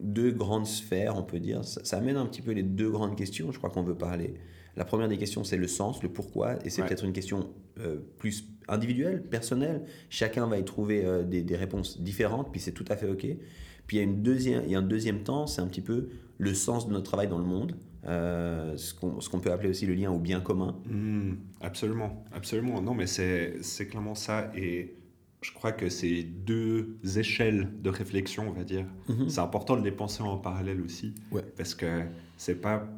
[0.00, 1.64] deux grandes sphères, on peut dire.
[1.64, 4.34] Ça, amène un petit peu les deux grandes questions, je crois qu'on veut parler.
[4.76, 7.98] La première des questions, c'est le sens, le pourquoi, et c'est peut-être une question euh,
[8.18, 9.82] plus individuelle, personnelle.
[10.10, 13.26] Chacun va y trouver euh, des, réponses différentes, puis c'est tout à fait OK.
[13.86, 15.82] Puis il y a, une deuxième, il y a un deuxième temps, c'est un petit
[15.82, 17.76] peu le sens de notre travail dans le monde,
[18.06, 20.76] euh, ce qu'on peut appeler aussi le lien au bien commun.
[20.86, 22.82] Mmh, absolument, absolument.
[22.82, 24.50] Non, mais c'est clairement ça.
[24.56, 24.96] Et
[25.44, 29.28] je crois que ces deux échelles de réflexion, on va dire, mhm.
[29.28, 31.12] c'est important de les penser en parallèle aussi.
[31.58, 32.04] Parce que
[32.38, 32.88] c'est pas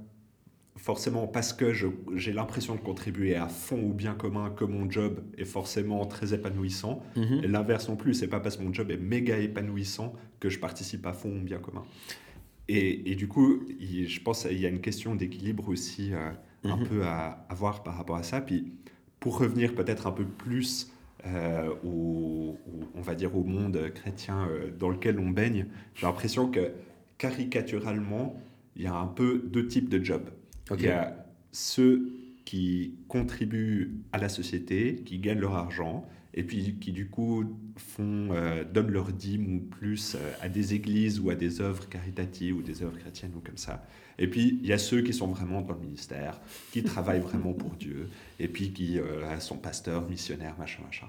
[0.76, 5.24] forcément parce que j'ai l'impression de contribuer à fond au bien commun que mon job
[5.36, 7.02] est forcément très épanouissant.
[7.16, 7.40] Mhm.
[7.42, 10.60] Et l'inverse non plus, c'est pas parce que mon job est méga épanouissant que je
[10.60, 11.82] participe à fond au bien commun.
[12.68, 16.30] Et, et du coup, je pense qu'il y a une question d'équilibre aussi euh,
[16.62, 16.86] un mhm.
[16.86, 18.40] peu à, à, voir par rapport à ça.
[18.40, 18.72] Puis
[19.18, 20.92] pour revenir peut-être un peu plus
[21.24, 22.58] euh, au,
[22.94, 26.72] on va dire au monde chrétien euh, dans lequel on baigne, j'ai l'impression que
[27.18, 28.40] caricaturalement,
[28.76, 30.28] il y a un peu deux types de jobs.
[30.76, 32.12] Il y a ceux
[32.44, 37.44] qui contribuent à la société, qui gagnent leur argent, et puis qui du coup
[37.76, 42.56] font, euh, donnent leur dîme ou plus à des églises ou à des œuvres caritatives
[42.56, 43.82] ou des œuvres chrétiennes ou comme ça.
[44.18, 46.40] Et puis, il y a ceux qui sont vraiment dans le ministère,
[46.72, 51.08] qui travaillent vraiment pour Dieu, et puis qui euh, sont pasteurs, missionnaires, machin, machin.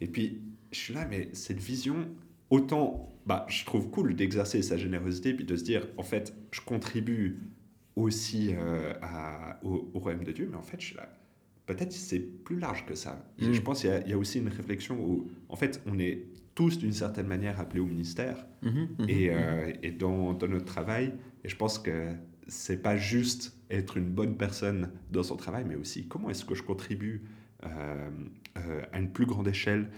[0.00, 2.08] Et puis, je suis là, mais cette vision,
[2.50, 6.60] autant, bah, je trouve cool d'exercer sa générosité, puis de se dire, en fait, je
[6.60, 7.38] contribue
[7.96, 11.08] aussi euh, à, au, royaume de Dieu, mais en fait, je suis là,
[11.74, 13.24] peut-être c'est plus large que ça.
[13.38, 13.52] Mm.
[13.52, 16.78] Je pense qu'il y, y, a aussi une réflexion où, en fait, on est tous
[16.78, 21.14] d'une certaine manière appelés au ministère mm-hmm, mm-hmm, et, euh, et dans, dans, notre travail.
[21.44, 22.12] Et je pense que
[22.46, 26.54] c'est pas juste être une bonne personne dans son travail, mais aussi comment est-ce que
[26.54, 27.22] je contribue
[27.64, 28.10] euh,
[28.58, 29.88] euh, à une plus grande échelle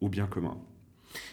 [0.00, 0.58] au bien commun.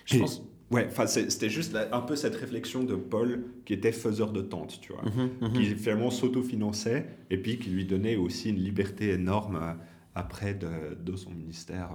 [0.06, 0.48] Je pense.
[0.71, 4.80] Ouais, enfin c'était juste un peu cette réflexion de Paul qui était faiseur de tente,
[4.82, 5.54] tu vois, mhm, mhm.
[5.54, 9.78] qui finalement s'autofinançait et puis qui lui donnait aussi une liberté énorme
[10.15, 11.91] après de, de son ministère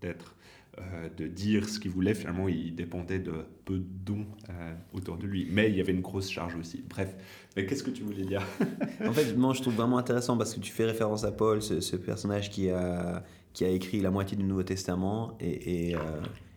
[0.00, 0.36] d'être.
[0.78, 2.14] euh, de dire ce qu'il voulait.
[2.14, 3.32] Finalement, il dépendait de
[3.64, 5.48] peu de dons euh, autour de lui.
[5.50, 6.84] Mais il y avait une grosse charge aussi.
[6.88, 7.16] Bref,
[7.56, 8.42] mais qu'est-ce que tu voulais dire?
[9.04, 11.96] En fait, moi, je trouve vraiment intéressant parce que tu fais référence à Paul, ce,
[11.96, 15.98] personnage qui a, qui a écrit la moitié du Nouveau Testament et, et, euh,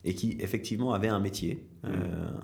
[0.03, 1.67] et qui, effectivement, avait un métier.
[1.83, 1.89] Mm.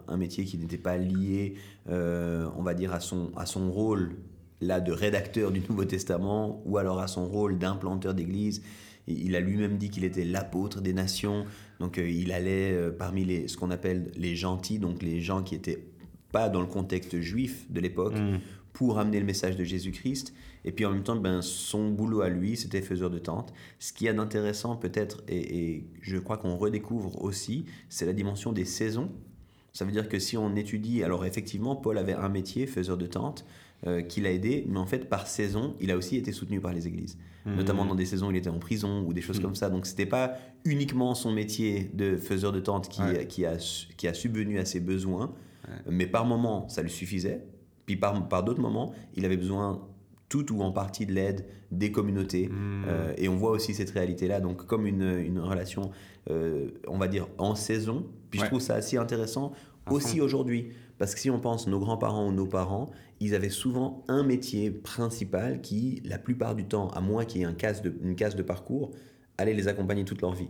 [0.08, 1.56] un métier qui n'était pas lié,
[1.88, 4.16] on va dire, à son, à son rôle
[4.62, 8.64] là de rédacteur du Nouveau Testament ou alors à son rôle d'implanteur d'église.
[9.08, 11.46] Il a lui-même dit qu'il était l'apôtre des nations.
[11.80, 15.44] Donc euh, il allait euh, parmi les, ce qu'on appelle les gentils, donc les gens
[15.44, 15.88] qui étaient
[16.32, 18.40] pas dans le contexte juif de l'époque, mm.
[18.74, 20.34] Pour amener le message de Jésus-Christ.
[20.66, 23.54] Et puis en même temps, ben, son boulot à lui, c'était faiseur de tente.
[23.80, 28.14] Ce qui y a d'intéressant peut-être, et, et, je crois qu'on redécouvre aussi, c'est la
[28.14, 29.10] dimension des saisons.
[29.74, 33.06] Ça veut dire que si on étudie, alors effectivement, Paul avait un métier, faiseur de
[33.06, 33.46] tente,
[33.86, 36.74] euh, qui l'a aidé, mais en fait, par saison, il a aussi été soutenu par
[36.74, 37.16] les églises.
[37.46, 37.58] Hmm.
[37.58, 39.44] Notamment dans des saisons où il était en prison ou des choses hmm.
[39.44, 39.70] comme ça.
[39.70, 43.58] Donc, c'était pas uniquement son métier de faiseur de tente qui, qui, a,
[43.96, 45.32] qui a subvenu à ses besoins,
[45.88, 47.46] mais par moments, ça lui suffisait.
[47.88, 49.82] Puis par, par d'autres moments, il avait besoin
[50.30, 52.50] tout ou en partie de l'aide des communautés.
[52.50, 52.84] Hmm.
[52.86, 55.90] Euh, et on voit aussi cette réalité-là, donc comme une, une relation,
[56.30, 58.06] euh, on va dire, en saison.
[58.30, 59.54] Puis je trouve ça assez intéressant
[59.90, 60.70] aussi aujourd'hui.
[60.98, 64.72] Parce que si on pense nos grands-parents ou nos parents, ils avaient souvent un métier
[64.72, 68.16] principal qui, la plupart du temps, à moins qu'il y ait un casse de, une
[68.16, 68.92] case de parcours,
[69.38, 70.50] allait les accompagner toute leur vie.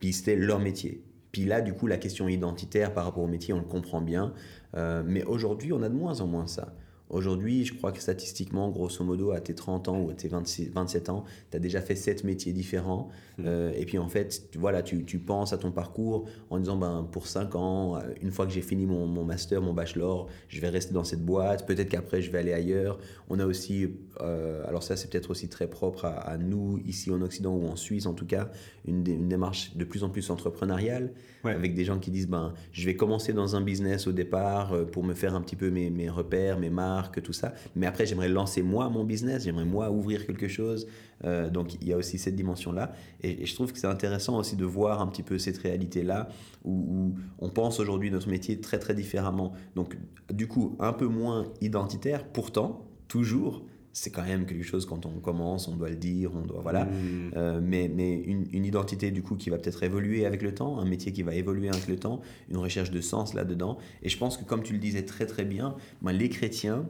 [0.00, 1.02] Puis c'était leur métier.
[1.32, 4.32] Puis là, du coup, la question identitaire par rapport au métier, on le comprend bien.
[4.76, 6.72] Euh, mais aujourd'hui, on a de moins en moins ça.
[7.10, 10.70] Aujourd'hui, je crois que statistiquement, grosso modo, à tes 30 ans ou à tes 26,
[10.70, 13.08] 27 ans, tu as déjà fait 7 métiers différents.
[13.38, 13.44] Mmh.
[13.46, 17.08] Euh, et puis en fait, voilà, tu, tu, penses à ton parcours en disant, ben,
[17.10, 20.60] pour 5 ans, euh, une fois que j'ai fini mon, mon, master, mon bachelor, je
[20.60, 21.66] vais rester dans cette boîte.
[21.66, 22.98] Peut-être qu'après, je vais aller ailleurs.
[23.30, 23.88] On a aussi,
[24.20, 27.76] euh, alors ça, c'est peut-être aussi très propre à, nous, ici en Occident ou en
[27.76, 28.50] Suisse en tout cas,
[28.86, 31.12] une, une démarche de plus en plus entrepreneuriale,
[31.44, 35.04] avec des gens qui disent, ben, je vais commencer dans un business au départ pour
[35.04, 37.54] me faire un petit peu mes, mes repères, mes marques que tout ça.
[37.76, 40.86] Mais après, j'aimerais lancer moi mon business, j'aimerais moi ouvrir quelque chose.
[41.24, 42.92] Euh, donc il y a aussi cette dimension-là.
[43.22, 46.28] Et, je trouve que c'est intéressant aussi de voir un petit peu cette réalité-là
[46.64, 49.52] où, on pense aujourd'hui notre métier très très différemment.
[49.74, 49.96] Donc
[50.32, 53.64] du coup, un peu moins identitaire, pourtant, toujours
[53.98, 56.84] c'est quand même quelque chose quand on commence, on doit le dire, on doit voilà.
[56.84, 57.32] Mmh.
[57.36, 60.78] Euh, mais mais une, une, identité du coup qui va peut-être évoluer avec le temps,
[60.78, 63.78] un métier qui va évoluer avec le temps, une recherche de sens là-dedans.
[64.02, 66.86] Et je pense que comme tu le disais très très bien, ben, les chrétiens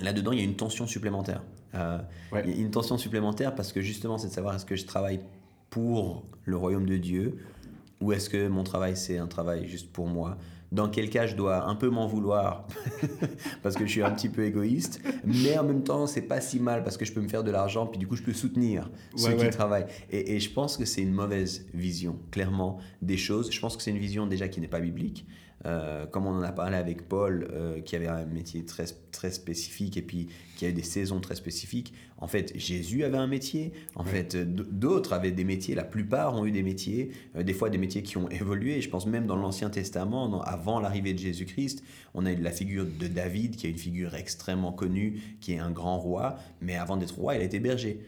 [0.00, 1.42] là-dedans il y a une tension supplémentaire.
[1.74, 1.98] Euh,
[2.44, 4.86] il y a une tension supplémentaire parce que justement c'est de savoir est-ce que je
[4.86, 5.20] travaille
[5.68, 7.38] pour le royaume de Dieu
[8.00, 10.38] ou est-ce que mon travail c'est un travail juste pour moi
[10.72, 12.66] dans quel cas je dois un peu m'en vouloir
[13.62, 16.60] parce que je suis un petit peu égoïste, mais en même temps c'est pas si
[16.60, 18.90] mal parce que je peux me faire de l'argent puis du coup je peux soutenir
[19.16, 19.86] ceux qui travaillent.
[20.10, 23.50] Et, et, je pense que c'est une mauvaise vision, clairement, des choses.
[23.50, 25.26] Je pense que c'est une vision déjà qui n'est pas biblique.
[25.66, 29.30] Euh, comme on en a parlé avec Paul, euh, qui avait un métier très, très
[29.30, 31.94] spécifique et puis qui avait des saisons très spécifiques.
[32.18, 33.72] En fait, Jésus avait un métier.
[33.94, 35.74] En fait, d'autres avaient des métiers.
[35.74, 37.12] La plupart ont eu des métiers.
[37.34, 38.82] Euh, des fois, des métiers qui ont évolué.
[38.82, 42.84] Je pense même dans l'Ancien Testament, avant l'arrivée de Jésus-Christ, on a eu la figure
[42.84, 46.36] de David, qui est une figure extrêmement connue, qui est un grand roi.
[46.60, 48.00] Mais avant d'être roi, il a été berger.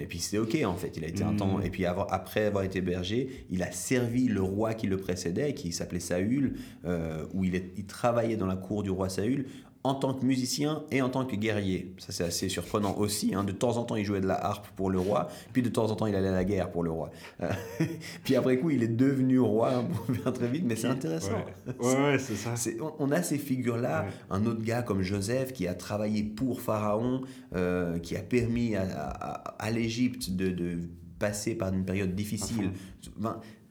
[0.00, 0.96] et puis c'était ok en fait.
[0.96, 1.58] Il a été un temps.
[1.58, 1.66] Mm.
[1.66, 5.72] Et puis après avoir été berger, il a servi le roi qui le précédait, qui
[5.72, 6.54] s'appelait Saül.
[6.84, 9.46] Euh, où il, il, travaillait dans la cour du roi Saül
[9.84, 11.94] en tant que musicien et en tant que guerrier.
[11.98, 13.34] Ça, c'est assez surprenant aussi.
[13.34, 13.42] Hein.
[13.42, 15.90] De temps en temps, il jouait de la harpe pour le roi, puis de temps
[15.90, 17.10] en temps, il allait à la guerre pour le roi.
[17.42, 17.50] Euh,
[18.24, 21.44] puis après coup, il est devenu roi hein, pour faire très vite, mais c'est intéressant.
[21.80, 22.54] Ouais, c'est ça.
[22.98, 24.06] On, a ces figures-là.
[24.30, 27.22] Un autre gars comme Joseph qui a travaillé pour Pharaon,
[27.54, 30.78] euh, qui a permis à, à, l'Égypte de, de,
[31.18, 32.72] passer par une période difficile.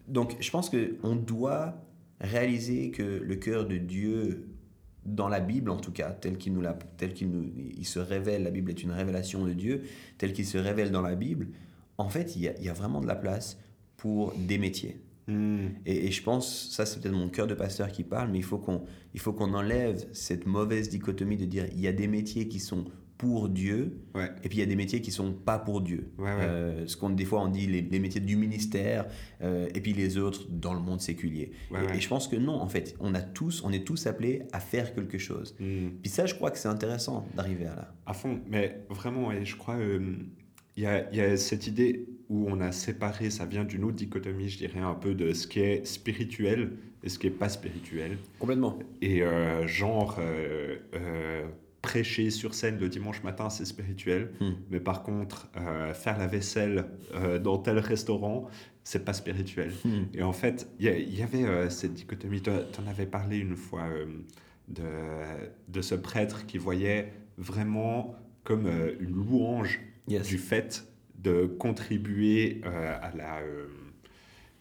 [0.07, 1.75] donc, je pense qu'on doit
[2.21, 4.50] réaliser que le cœur de Dieu,
[5.05, 6.63] dans la Bible en tout cas, tel qu'il nous,
[6.97, 9.83] tel qu'il nous il se révèle, la Bible est une révélation de Dieu,
[10.17, 11.49] tel qu'il se révèle dans la Bible,
[11.97, 13.59] en fait, il y a, il y a vraiment de la place
[13.97, 15.01] pour des métiers.
[15.27, 15.67] Hmm.
[15.85, 18.43] Et, et, je pense, ça c'est peut-être mon cœur de pasteur qui parle, mais il
[18.43, 18.83] faut qu'on
[19.13, 22.59] il faut qu'on enlève cette mauvaise dichotomie de dire il y a des métiers qui
[22.59, 22.85] sont
[23.21, 24.01] pour Dieu.
[24.43, 26.11] Et puis il y a des métiers qui sont pas pour Dieu.
[26.19, 29.05] Euh, ce qu'on des fois on dit les, métiers du ministère
[29.43, 31.51] euh, et puis les autres dans le monde séculier.
[31.93, 34.59] Et, je pense que non, en fait, on a tous, on est tous appelés à
[34.59, 35.55] faire quelque chose.
[35.59, 35.89] Hmm.
[36.01, 37.93] Puis ça, je crois que c'est intéressant d'arriver à là.
[38.07, 40.15] À fond, mais vraiment, et je crois euh,
[40.75, 43.97] il y, a, y, a, cette idée où on a séparé, ça vient d'une autre
[43.97, 46.71] dichotomie, je dirais un peu de ce qui est spirituel
[47.03, 48.17] et ce qui est pas spirituel.
[48.39, 48.79] Complètement.
[48.99, 49.21] Et
[49.67, 50.19] genre
[51.81, 54.31] prêcher sur scène le dimanche matin, c'est spirituel.
[54.39, 54.51] Hmm.
[54.69, 58.47] Mais par contre, euh, faire la vaisselle euh, dans tel restaurant,
[58.83, 59.71] c'est pas spirituel.
[59.83, 60.03] Hmm.
[60.13, 62.41] Et en fait, il y, y, avait euh, cette dichotomie.
[62.41, 63.85] Tu en avais parlé une fois
[64.67, 64.83] de,
[65.67, 68.67] de ce prêtre qui voyait vraiment comme
[68.99, 70.27] une louange Yes.
[70.27, 73.39] du fait de contribuer à la.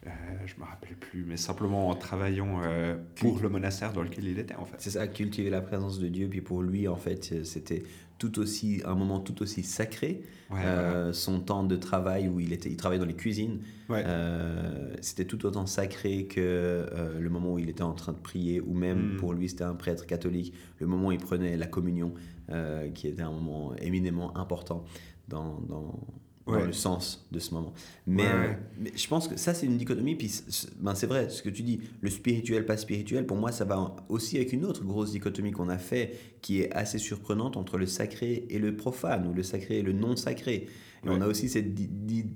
[0.06, 4.02] Euh, euh, je me rappelle plus, mais simplement en travaillant euh, pour le monastère dans
[4.02, 4.76] lequel il était en fait.
[4.78, 6.28] C'est ça, cultiver la présence de Dieu.
[6.28, 7.82] Puis pour lui, en fait, c'était
[8.18, 10.22] tout aussi un moment tout aussi sacré.
[10.50, 13.60] Ouais, Euh, Son temps de travail où il était, il travaillait dans les cuisines.
[13.88, 14.02] Ouais.
[14.06, 18.18] Euh, c'était tout autant sacré que euh, le moment où il était en train de
[18.18, 19.16] prier, ou même Mm.
[19.16, 20.52] pour lui, c'était un prêtre catholique.
[20.80, 22.12] Le moment où il prenait la communion,
[22.50, 24.84] euh, qui était un moment éminemment important
[25.28, 25.98] dans, dans,
[26.46, 26.66] dans Ouais.
[26.66, 27.72] le sens de ce moment.
[28.06, 30.16] Mais, Ouais, euh, mais je pense que ça, c'est une dichotomie.
[30.16, 33.52] Puis c'est- ben, c'est vrai, ce que tu dis, le spirituel, pas spirituel, pour moi,
[33.52, 37.56] ça va aussi avec une autre grosse dichotomie qu'on a fait, qui est assez surprenante
[37.56, 40.66] entre le sacré et le profane, ou le sacré et le non sacré.
[41.04, 41.14] Et Ouais.
[41.16, 41.66] on a aussi cette,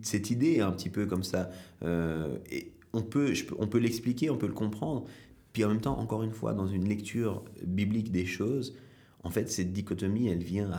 [0.02, 1.50] cette idée un petit peu comme ça.
[1.82, 5.06] Euh, et on peut, je on peut l'expliquer, on peut le comprendre.
[5.52, 8.76] Puis en même temps, encore une fois, dans une lecture biblique des choses,
[9.22, 10.78] en fait, cette dichotomie, elle vient à,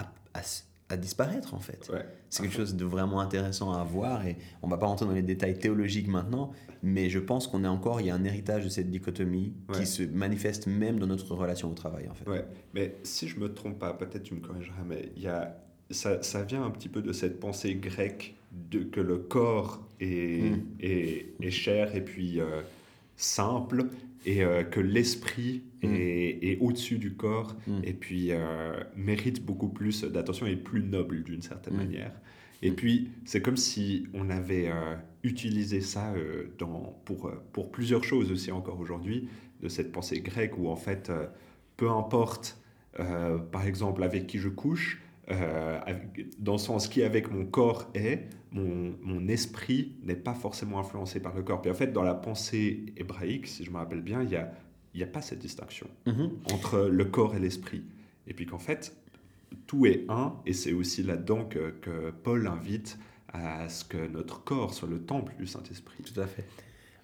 [0.34, 0.42] à-
[0.88, 1.88] à disparaître, en fait.
[1.92, 2.04] Ouais.
[2.30, 5.22] C'est quelque chose de vraiment intéressant à voir et on va pas rentrer dans les
[5.22, 8.68] détails théologiques maintenant, mais je pense qu'on est encore, il y a un héritage de
[8.68, 9.78] cette dichotomie Ouais.
[9.80, 12.28] qui se manifeste même dans notre relation au travail en fait.
[12.30, 12.44] Ouais,
[12.74, 15.56] mais si je me trompe pas, peut-être tu me corrigeras, mais il y a,
[15.90, 20.50] ça, ça vient un petit peu de cette pensée grecque de, que le corps est,
[20.50, 20.62] Mm.
[20.80, 22.60] est, est cher et puis euh,
[23.16, 23.86] simple,
[24.24, 25.94] et euh, que l'esprit Mm.
[25.94, 27.80] est, est au-dessus du corps Mm.
[27.84, 31.76] et puis euh, mérite beaucoup plus d'attention et plus noble d'une certaine Mm.
[31.76, 32.12] manière.
[32.62, 36.14] Et puis, c'est comme si on avait euh, utilisé ça
[36.58, 39.28] dans, pour, pour plusieurs choses aussi encore aujourd'hui,
[39.62, 41.12] de cette pensée grecque où en fait,
[41.76, 42.58] peu importe,
[43.52, 45.80] par exemple, avec qui je couche, euh,
[46.38, 51.20] dans le sens qui avec mon corps est, mon, mon esprit n'est pas forcément influencé
[51.20, 51.60] par le corps.
[51.62, 54.52] Puis en fait, dans la pensée hébraïque, si je me rappelle bien, il n'y a,
[54.94, 56.30] y a pas cette distinction Mhm.
[56.52, 57.82] entre le corps et l'esprit.
[58.28, 58.96] Et puis qu'en fait,
[59.66, 62.98] tout est un, et c'est aussi là-dedans que, que Paul invite
[63.32, 66.02] à ce que notre corps soit le temple du Saint-Esprit.
[66.04, 66.44] Tout à fait.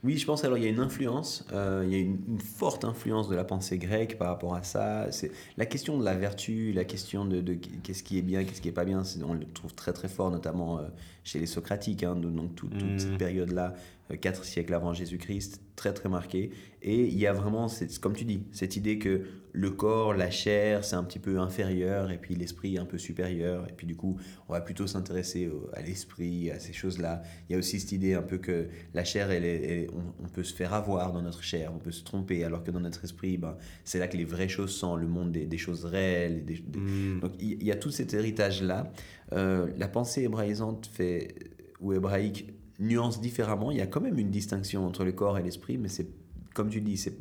[0.04, 2.40] Oui, je pense alors il y a une influence, euh, il y a une, une
[2.40, 5.06] forte influence de la pensée grecque par rapport à ça.
[5.12, 8.60] C'est la question de la vertu, la question de, de qu'est-ce qui est bien, qu'est-ce
[8.60, 9.02] qui est pas bien.
[9.24, 10.82] On le trouve très très fort, notamment euh,
[11.22, 13.74] chez les Socratiques, hein, donc tout- toute cette période-là,
[14.10, 16.50] euh, quatre siècles avant Jésus-Christ, très très marquée.
[16.84, 20.30] Et il y a vraiment, cette- comme tu dis, cette idée que le corps, la
[20.30, 23.68] chair, c'est un petit peu inférieur, et puis l'esprit un peu supérieur.
[23.68, 24.18] Et puis du coup,
[24.48, 27.22] on va plutôt s'intéresser à l'esprit, à ces choses-là.
[27.48, 30.24] Il y a aussi cette idée un peu que la chair, elle est- elle on,
[30.24, 32.80] on peut se faire avoir dans notre chair, on peut se tromper, alors que dans
[32.80, 35.84] notre esprit, ben, c'est là que les vraies choses sont, le monde des, des choses
[35.84, 36.38] réelles.
[36.38, 37.20] et des- des- Mm.
[37.20, 38.90] donc il il y a tout cet héritage-là.
[39.34, 41.34] Euh, la pensée hébraïsante fait,
[41.80, 43.70] ou hébraïque nuance différemment.
[43.70, 46.08] Il y a quand même une distinction entre le corps et l'esprit, mais c'est
[46.54, 47.14] comme tu dis, c'est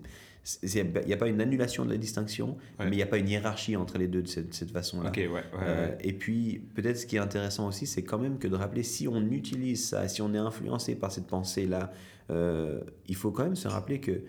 [0.63, 2.85] il n'y a pas une annulation de la distinction, Ouais.
[2.85, 5.09] mais il n'y a pas une hiérarchie entre les deux de cette, cette façon-là.
[5.09, 5.97] Ok, ouais, ouais, Euh, ouais.
[6.01, 9.07] et puis, peut-être ce qui est intéressant aussi, c'est quand même que de rappeler, si
[9.07, 11.93] on utilise ça, si on est influencé par cette pensée-là,
[12.31, 14.21] euh, il faut quand même se rappeler que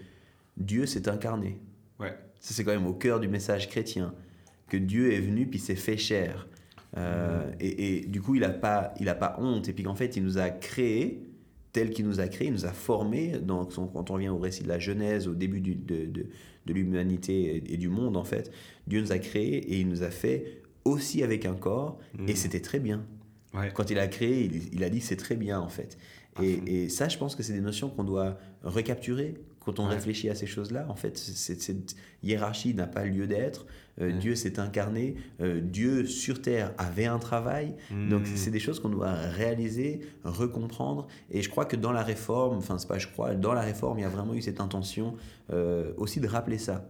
[0.58, 1.58] Dieu s'est incarné.
[1.98, 2.14] Ouais.
[2.40, 4.14] Ça, c'est quand même au cœur du message chrétien,
[4.68, 6.46] que Dieu est venu puis s'est fait chair.
[6.98, 9.66] Euh, et, et du coup, il n'a pas, il a pas honte.
[9.70, 11.22] Et puis qu'en fait, il nous a créés
[11.72, 13.32] tel qu'il nous a créés, il nous a formés.
[13.48, 16.26] Quand on revient au récit de la Genèse, au début du- de, de,
[16.66, 18.50] de l'humanité et, du monde, en fait,
[18.87, 21.98] Dieu nous a créés et il nous a fait aussi avec un corps.
[22.28, 22.37] Et Mm.
[22.37, 23.04] c'était très bien.
[23.54, 23.70] Ouais.
[23.74, 25.96] Quand il a créé, il, il a dit c'est très bien en fait.
[26.42, 29.94] Et, et ça, je pense que c'est des notions qu'on doit recapturer quand on Ouais.
[29.94, 30.87] réfléchit à ces choses-là.
[30.88, 33.66] En fait, cette hiérarchie n'a pas lieu d'être.
[34.01, 34.11] Euh.
[34.12, 35.16] Dieu s'est incarné.
[35.40, 37.75] Euh, Dieu sur terre avait un travail.
[38.11, 38.37] Donc, Mm.
[38.37, 41.07] c'est des choses qu'on doit réaliser, recomprendre.
[41.31, 43.98] Et je crois que dans la réforme, enfin, c'est pas je crois, dans la réforme,
[43.98, 45.14] il y a vraiment eu cette intention
[45.53, 46.88] euh, aussi de rappeler ça.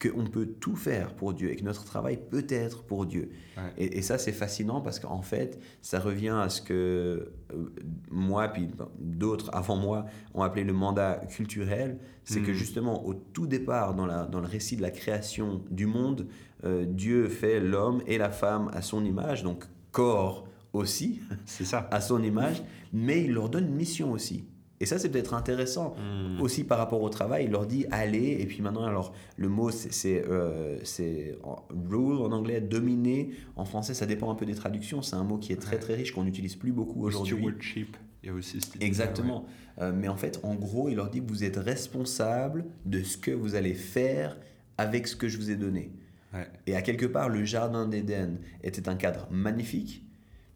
[0.00, 3.30] Qu'on peut tout faire pour Dieu et que notre travail peut être pour Dieu.
[3.58, 3.62] Ouais.
[3.76, 7.66] Et, et ça, c'est fascinant parce qu'en fait, ça revient à ce que euh,
[8.10, 11.98] moi, puis ben, d'autres avant moi, ont appelé le mandat culturel.
[12.24, 12.54] C'est que Mhm.
[12.56, 16.26] justement, au tout départ, dans, la, dans le récit de la création du monde,
[16.64, 21.88] euh, Dieu fait l'homme et la femme à son image, donc corps aussi, C'est ça.
[21.90, 24.44] à son image, mais il leur donne une mission aussi.
[24.82, 26.40] Et ça, c'est peut-être intéressant Mm.
[26.40, 29.70] aussi par rapport au travail, il leur dit allez, et puis maintenant, alors le mot
[29.70, 30.78] c'est euh,
[31.90, 35.36] rule en anglais, dominer, en français ça dépend un peu des traductions, c'est un mot
[35.38, 35.82] qui est très Ouais.
[35.82, 37.36] très riche, qu'on n'utilise plus beaucoup aujourd'hui.
[37.36, 39.44] Stewardship, il y a aussi Exactement.
[39.80, 43.30] Euh, mais en fait, en gros, il leur dit vous êtes responsable de ce que
[43.30, 44.36] vous allez faire
[44.78, 45.92] avec ce que je vous ai donné.
[46.66, 50.04] Et à quelque part, le jardin d'Éden était un cadre magnifique,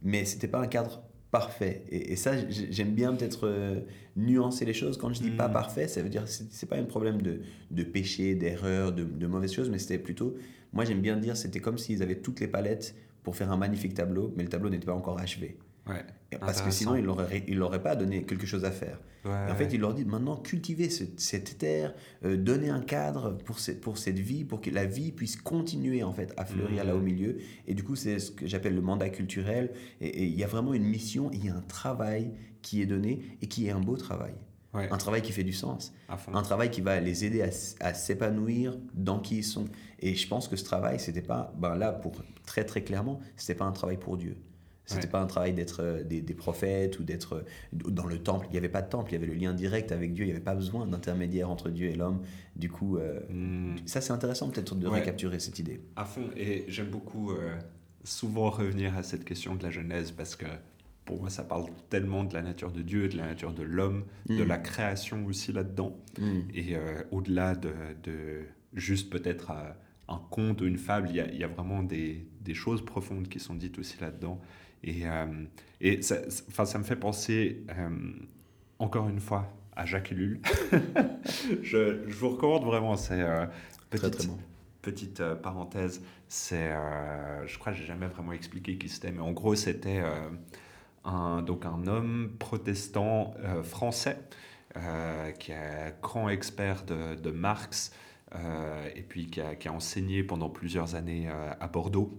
[0.03, 1.03] mais c'était pas un cadre
[1.35, 1.83] parfait.
[1.91, 3.81] Et, ça, j'aime bien peut-être euh,
[4.17, 4.97] nuancer les choses.
[4.97, 5.53] Quand je dis pas hmm.
[5.53, 7.41] parfait, ça veut dire c'est pas un problème de,
[7.73, 10.37] de péché, d'erreur, de, de mauvaises choses, mais c'était plutôt,
[10.73, 13.95] moi j'aime bien dire, c'était comme s'ils avaient toutes les palettes pour faire un magnifique
[13.95, 15.57] tableau, mais le tableau n'était pas encore achevé.
[16.41, 18.99] Parce que sinon, il n'aurait il aurait pas donné quelque chose à faire.
[19.25, 23.99] en fait, il leur dit maintenant, cultivez cette terre, euh, donnez un cadre pour, pour
[23.99, 27.05] cette vie, pour que la vie puisse continuer en fait à fleurir là au mmh.
[27.05, 27.39] milieu.
[27.67, 29.71] Et du coup, c'est ce que j'appelle le mandat culturel.
[30.01, 32.33] Et il y a vraiment une mission, il y a un travail
[32.63, 34.35] qui est donné et qui est un beau travail.
[34.75, 35.95] Un travail qui fait du sens.
[36.09, 37.49] Un travail qui va les aider
[37.81, 39.67] à, s'épanouir dans qui ils sont.
[40.01, 42.13] Et je pense que ce travail, c'était pas, ben là, pour
[42.45, 44.37] très très clairement, c'était pas un travail pour Dieu.
[44.87, 48.47] C'était pas un travail d'être euh, des, prophètes ou d'être euh, dans le temple.
[48.51, 50.25] Il n'y avait pas de temple, il y avait le lien direct avec Dieu.
[50.25, 52.21] Il n'y avait pas besoin d'intermédiaire entre Dieu et l'homme.
[52.57, 53.77] Du coup, euh, hmm.
[53.87, 55.81] ça c'est intéressant peut-être de récapturer cette idée.
[55.97, 56.29] À fond.
[56.37, 57.33] Et j'aime beaucoup
[58.05, 60.47] souvent revenir à cette question de la Genèse parce que
[61.07, 64.05] pour moi, ça parle tellement de la nature de Dieu, de la nature de l'homme,
[64.27, 64.49] de hmm.
[64.49, 65.97] la création aussi là-dedans.
[66.19, 66.41] Hmm.
[66.55, 66.77] Et
[67.11, 67.73] au-delà de,
[68.03, 68.43] de,
[68.75, 69.51] juste peut-être
[70.09, 73.41] un conte ou une fable, il y y a vraiment des, des, choses profondes qui
[73.41, 74.41] sont dites aussi là-dedans.
[74.85, 75.27] Et, euh,
[75.81, 77.89] et ça, me fait penser, euh,
[78.79, 80.41] encore une fois, à Jacques Ellul.
[81.63, 83.47] je, je, vous recommande vraiment, c'est euh,
[83.89, 84.29] petite,
[84.83, 86.71] petite parenthèse, c'est,
[87.47, 90.03] je crois que j'ai jamais vraiment expliqué qui c'était, mais en gros c'était
[91.05, 94.19] un, donc un homme protestant français
[95.39, 97.93] qui est grand expert de, de Marx
[98.35, 102.13] et puis qui a, qui a, enseigné pendant plusieurs années à Bordeaux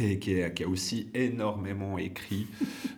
[0.00, 2.46] et qui, a aussi énormément écrit,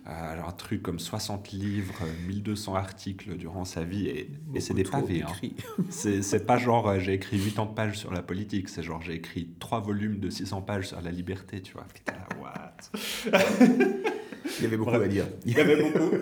[0.06, 4.84] euh, un truc comme 60 livres, 1200 articles durant sa vie, et, et c'est des
[4.84, 5.22] pavés.
[5.22, 5.50] Hein.
[5.90, 9.48] C'est pas genre euh, j'ai écrit 80 pages sur la politique, c'est genre j'ai écrit
[9.58, 11.86] 3 volumes de 600 pages sur la liberté, tu vois.
[11.92, 12.76] Putain, what
[14.58, 15.26] Il y avait beaucoup à dire.
[15.44, 16.16] Il y avait beaucoup.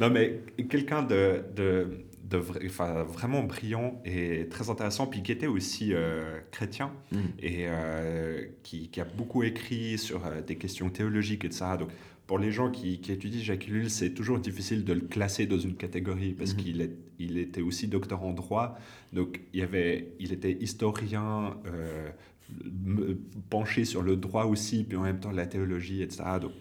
[0.00, 5.92] Non, mais quelqu'un de, de de vraiment brillant et très intéressant, puis qui était aussi
[5.92, 7.18] euh, chrétien mm.
[7.40, 11.64] et euh, qui, qui, a beaucoup écrit sur euh, des questions théologiques, etc.
[11.78, 11.90] Donc,
[12.28, 15.58] pour les gens qui, qui étudient Jacques Ellul, c'est toujours difficile de le classer dans
[15.58, 16.56] une catégorie parce mm-hmm.
[16.56, 18.78] qu'il il était aussi docteur en droit,
[19.12, 21.56] donc il, y avait, il était historien
[23.50, 26.22] penché sur le droit aussi, puis en même temps la théologie, etc.
[26.40, 26.52] Donc,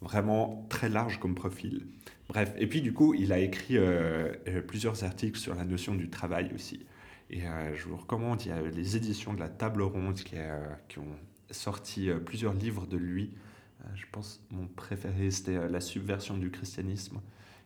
[0.00, 1.86] vraiment très large comme profil.
[2.28, 5.94] Bref, et puis du coup, il a écrit euh, euh, plusieurs articles sur la notion
[5.94, 6.84] du travail aussi.
[7.30, 10.36] Et euh, je vous recommande, il y a les éditions de la Table Ronde qui,
[10.88, 11.16] qui ont
[11.50, 13.34] sorti plusieurs livres de lui.
[13.94, 17.20] je pense mon préféré, c'était La subversion du christianisme.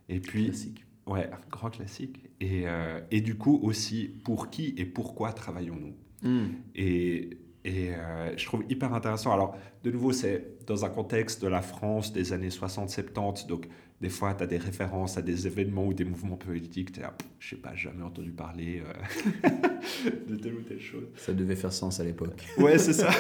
[0.09, 0.85] Et puis, classique.
[1.07, 2.21] Ouais, grand classique.
[2.41, 2.65] Et,
[3.11, 5.95] et du coup aussi, pour qui et pourquoi travaillons-nous?
[6.23, 6.49] Hmm.
[6.75, 7.93] Et et
[8.37, 9.33] je trouve hyper intéressant.
[9.33, 13.69] Alors, de nouveau, c'est dans un contexte de la France des années 60-70, donc
[14.03, 17.05] des fois, tu as des références à des événements ou des mouvements politiques, tu es
[17.05, 19.49] là, je sais pas, jamais entendu parler euh,
[20.29, 21.07] de telle ou telle chose.
[21.17, 22.45] Ça devait faire sens à l'époque.
[22.59, 23.11] Ouais, c'est ça.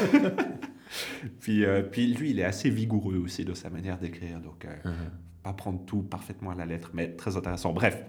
[1.40, 4.74] puis, euh, puis lui, il est assez vigoureux aussi de sa manière d'écrire, donc euh,
[4.84, 5.44] uh-huh.
[5.44, 7.72] pas prendre tout parfaitement à la lettre, mais très intéressant.
[7.72, 8.04] Bref,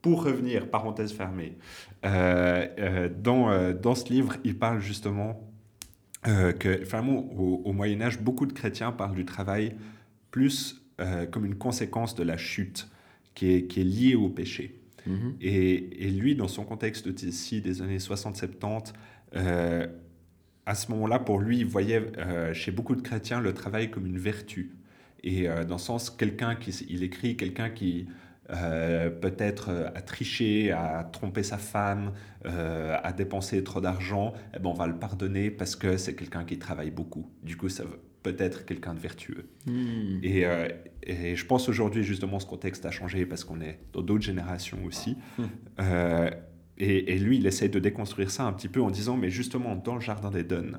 [0.00, 1.58] pour revenir, parenthèse fermée,
[2.02, 5.50] dans, dans ce livre, il parle justement
[6.22, 9.76] que, finalement, au, au Moyen Âge, beaucoup de chrétiens parlent du travail
[10.30, 12.88] plus euh, comme une conséquence de la chute
[13.34, 14.78] qui est, qui est liée au péché.
[15.06, 15.34] Mhm.
[15.40, 18.92] Et, et, lui, dans son contexte ici des années 60-70,
[19.34, 19.88] euh,
[20.66, 24.06] à ce moment-là, pour lui, il voyait euh, chez beaucoup de chrétiens le travail comme
[24.06, 24.70] une vertu.
[25.24, 28.06] Et dans le sens, quelqu'un qui, il écrit, quelqu'un qui
[28.46, 32.12] peut-être a triché, a trompé sa femme,
[32.44, 36.58] a dépensé trop d'argent, eh ben on va le pardonner parce que c'est quelqu'un qui
[36.58, 37.26] travaille beaucoup.
[37.42, 37.84] Du coup, ça,
[38.24, 39.44] peut-être quelqu'un de vertueux.
[39.66, 40.18] Hmm.
[40.22, 40.68] Et, euh,
[41.04, 44.84] et, je pense aujourd'hui, justement, ce contexte a changé parce qu'on est dans d'autres générations
[44.84, 45.16] aussi.
[45.80, 46.30] Euh,
[46.78, 49.74] et, et, lui, il essaie de déconstruire ça un petit peu en disant, mais justement,
[49.74, 50.78] dans le Jardin d'Éden,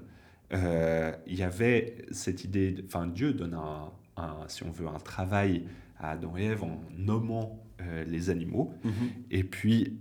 [0.54, 5.00] euh, il y avait cette idée, enfin, Dieu donne un, un, si on veut, un
[5.00, 5.66] travail
[6.00, 7.62] à Adam et Ève en nommant
[8.08, 8.74] les animaux.
[8.86, 8.90] Hmm.
[9.32, 9.98] Et puis,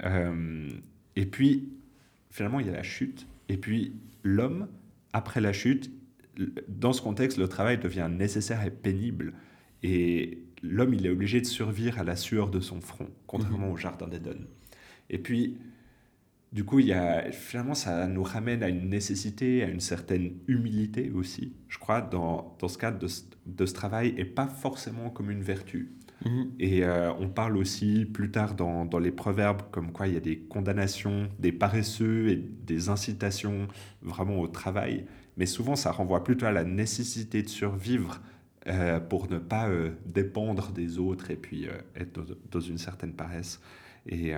[1.16, 1.72] et puis,
[2.30, 3.26] finalement, il y a la chute.
[3.48, 4.68] Et puis, l'homme,
[5.12, 5.90] après la chute,
[6.68, 9.34] dans ce contexte, le travail devient nécessaire et pénible.
[9.82, 13.72] Et l'homme, il est obligé de survivre à la sueur de son front, contrairement mhm.
[13.72, 14.46] au jardin d'Eden.
[15.10, 15.58] Et puis,
[16.52, 20.34] du coup, il y a, finalement, ça nous ramène à une nécessité, à une certaine
[20.46, 23.08] humilité aussi, je crois, dans, dans ce cadre de,
[23.46, 25.92] de, ce travail, et pas forcément comme une vertu.
[26.24, 26.52] Mhm.
[26.60, 30.16] Et euh, on parle aussi plus tard dans, dans, les proverbes comme quoi il y
[30.16, 33.68] a des condamnations des paresseux et des incitations
[34.02, 35.06] vraiment au travail.
[35.36, 38.20] Mais souvent ça renvoie plutôt à la nécessité de survivre
[38.66, 41.66] euh, pour ne pas euh, dépendre des autres et puis
[41.96, 43.60] être dans, une certaine paresse.
[44.06, 44.32] Et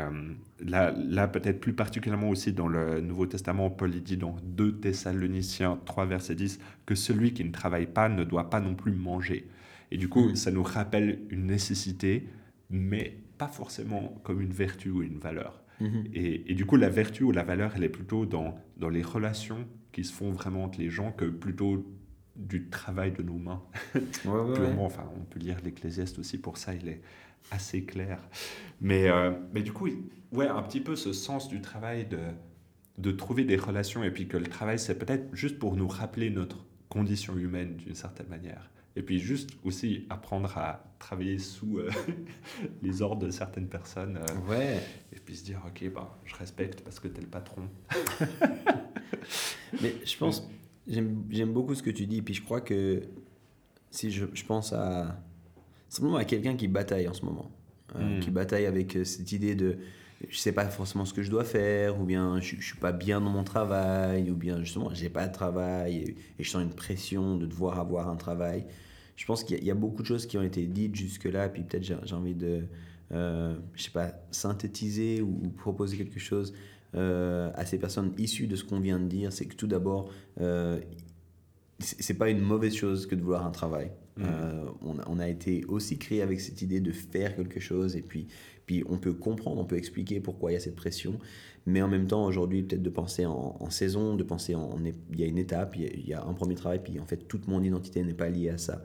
[0.64, 5.80] là, là peut-être plus particulièrement aussi dans le Nouveau Testament, Paul dit dans 2 Thessaloniciens
[5.84, 9.48] 3, verset 10, que celui qui ne travaille pas ne doit pas non plus manger.
[9.90, 12.28] Et du coup, ça nous rappelle une nécessité,
[12.70, 15.62] mais pas forcément comme une vertu ou une valeur.
[15.80, 16.04] Mhm.
[16.14, 19.66] Et, du coup, la vertu ou la valeur, elle est plutôt dans, dans les relations
[19.96, 21.90] qui se font vraiment entre les gens que plutôt
[22.36, 23.62] du travail de nos mains.
[24.84, 27.00] enfin, on peut lire l'Ecclésiaste aussi pour ça, il est
[27.50, 28.20] assez clair.
[28.82, 29.88] Mais, euh, mais du coup,
[30.32, 32.18] ouais, un petit peu ce sens du travail de,
[32.98, 36.28] de trouver des relations et puis que le travail, c'est peut-être juste pour nous rappeler
[36.28, 38.70] notre condition humaine d'une certaine manière.
[38.96, 41.90] Et puis juste aussi apprendre à travailler sous euh,
[42.82, 44.16] les ordres de certaines personnes.
[44.18, 44.80] Euh, ouais.
[45.12, 47.68] Et puis se dire, ok, bah, je respecte parce que tu es le patron.
[49.82, 50.48] Mais je pense,
[50.88, 52.22] j'aime beaucoup ce que tu dis.
[52.22, 53.02] Puis je crois que
[53.90, 55.22] si je, je pense à
[55.90, 57.50] simplement à quelqu'un qui bataille en ce moment,
[57.96, 58.20] euh, hmm.
[58.20, 59.78] qui bataille avec cette idée de
[60.30, 62.92] je sais pas forcément ce que je dois faire, ou bien je, ne suis pas
[62.92, 66.62] bien dans mon travail, ou bien justement j'ai pas de travail et, et, je sens
[66.62, 68.64] une pression de devoir avoir un travail
[69.16, 71.82] je pense qu'il y, a beaucoup de choses qui ont été dites jusque-là, puis peut-être
[71.82, 72.64] j'ai envie de,
[73.12, 76.52] euh, je sais pas, synthétiser ou, proposer quelque chose
[76.94, 79.32] euh, à ces personnes issues de ce qu'on vient de dire.
[79.32, 80.10] C'est que tout d'abord,
[80.40, 80.78] euh,
[81.78, 83.90] c'est pas une mauvaise chose que de vouloir un travail.
[84.16, 84.22] Mmh.
[84.24, 88.02] Euh, on, on, a été aussi créé avec cette idée de faire quelque chose et
[88.02, 88.28] puis,
[88.64, 91.18] puis on peut comprendre, on peut expliquer pourquoi il y a cette pression.
[91.66, 94.78] Mais en même temps, aujourd'hui, peut-être de penser en, saison, de penser en.
[95.12, 97.28] Il y a une étape, il y y a, un premier travail, puis en fait,
[97.28, 98.82] toute mon identité n'est pas liée à ça.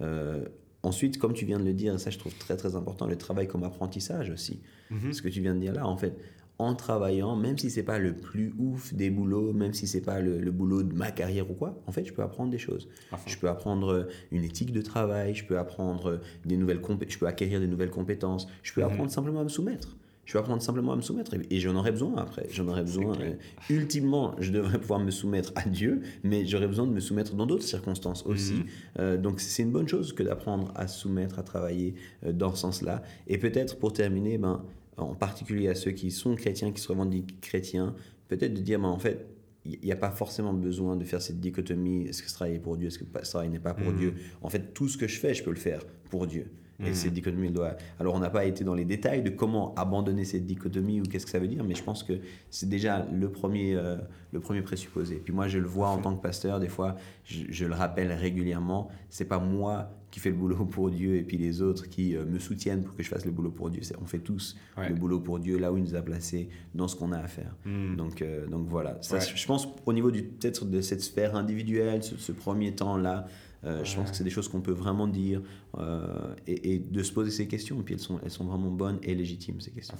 [0.00, 0.44] Euh,
[0.82, 3.46] ensuite, comme tu viens de le dire, ça je trouve très très important, le travail
[3.46, 4.60] comme apprentissage aussi.
[4.90, 5.12] Mhm.
[5.12, 6.16] Ce que tu viens de dire là, en fait,
[6.58, 10.20] en travaillant, même si c'est pas le plus ouf des boulots, même si c'est pas
[10.20, 12.88] le, boulot de ma carrière ou quoi, en fait, je peux apprendre des choses.
[13.26, 17.26] Je peux apprendre euh, une éthique de travail, je peux apprendre des nouvelles je peux
[17.26, 18.90] acquérir des nouvelles compétences, je peux mhm.
[18.90, 21.34] apprendre simplement à me soumettre je vais apprendre simplement à me soumettre.
[21.50, 22.46] Et j'en aurai besoin après.
[22.50, 23.18] J'en aurai besoin.
[23.20, 23.34] Euh,
[23.70, 27.46] ultimement, je devrais pouvoir me soumettre à Dieu, mais j'aurais besoin de me soumettre dans
[27.46, 28.54] d'autres circonstances aussi.
[28.54, 28.66] Mhm.
[29.00, 31.94] Euh, donc c'est une bonne chose que d'apprendre à se soumettre, à travailler
[32.24, 33.02] euh, dans ce sens-là.
[33.26, 34.64] Et peut-être pour terminer, ben,
[34.96, 37.94] en particulier à ceux qui sont chrétiens, qui se revendiquent chrétiens,
[38.28, 39.26] peut-être de dire, ben, en fait,
[39.66, 42.58] il n'y a pas forcément besoin de faire cette dichotomie, est-ce que ce travail est
[42.58, 43.98] pour Dieu, est-ce que ce travail n'est pas pour mhm.
[43.98, 44.14] Dieu.
[44.42, 46.46] En fait, tout ce que je fais, je peux le faire pour Dieu.
[46.80, 46.94] Et mmh.
[46.94, 47.76] cette dichotomie, doit.
[48.00, 51.24] Alors, on n'a pas été dans les détails de comment abandonner cette dichotomie ou qu'est-ce
[51.24, 52.14] que ça veut dire, mais je pense que
[52.50, 53.96] c'est déjà le premier, euh,
[54.32, 55.22] le premier présupposé.
[55.24, 58.88] Puis moi, je le vois en tant que pasteur, des fois, je, le rappelle régulièrement,
[59.08, 62.24] c'est pas moi qui fais le boulot pour Dieu et puis les autres qui euh,
[62.24, 63.82] me soutiennent pour que je fasse le boulot pour Dieu.
[64.00, 66.96] On fait tous le boulot pour Dieu là où il nous a placés, dans ce
[66.96, 67.54] qu'on a à faire.
[67.64, 67.96] Mmh.
[67.96, 68.98] Donc, euh, donc voilà.
[69.02, 73.26] Ça, Je pense au niveau peut-être de cette sphère individuelle, ce premier temps-là,
[73.64, 75.40] euh, je pense que c'est des choses qu'on peut vraiment dire
[75.78, 77.80] euh, et, de se poser ces questions.
[77.80, 79.96] Et puis elles sont, elles sont vraiment bonnes et légitimes, ces questions.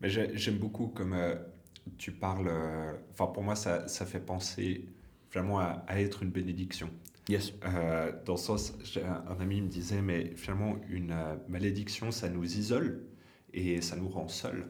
[0.00, 1.36] Mais j'aime beaucoup comme euh,
[1.96, 2.50] tu parles.
[3.12, 4.86] Enfin, pour moi, ça, ça, fait penser
[5.30, 6.90] finalement à, être une bénédiction.
[7.28, 7.54] Yes.
[8.26, 11.16] dans ce sens, un, ami me disait, mais finalement, une
[11.48, 13.02] malédiction, ça nous isole
[13.54, 14.66] et ça nous rend seuls.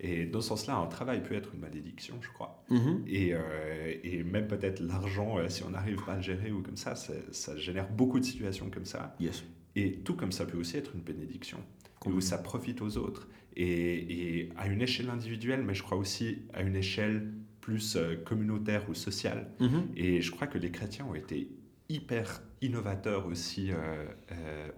[0.00, 2.62] Et dans ce sens-là, un travail peut être une malédiction, je crois.
[2.70, 3.02] Mm-hmm.
[3.08, 6.62] et, euh, et, même peut-être l'argent, euh, si on n'arrive pas à le gérer ou
[6.62, 9.16] comme ça, ça, génère beaucoup de situations comme ça.
[9.18, 9.44] Yes.
[9.74, 11.58] Et tout comme ça peut aussi être une bénédiction,
[12.06, 13.28] où ça profite aux autres.
[13.56, 18.14] Et, et, à une échelle individuelle, mais je crois aussi à une échelle plus euh,
[18.24, 19.50] communautaire ou sociale.
[19.60, 19.82] Mm-hmm.
[19.96, 21.50] Et je crois que les chrétiens ont été
[21.88, 23.70] hyper innovateurs aussi,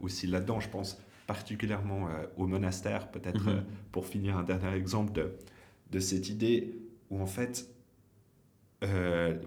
[0.00, 1.00] aussi là-dedans, je pense
[1.30, 3.58] particulièrement euh, au monastère, peut-être mhm.
[3.58, 3.60] euh,
[3.92, 5.30] pour finir un dernier exemple de,
[5.92, 6.74] de cette idée
[7.08, 7.68] où en fait,
[8.82, 9.38] euh,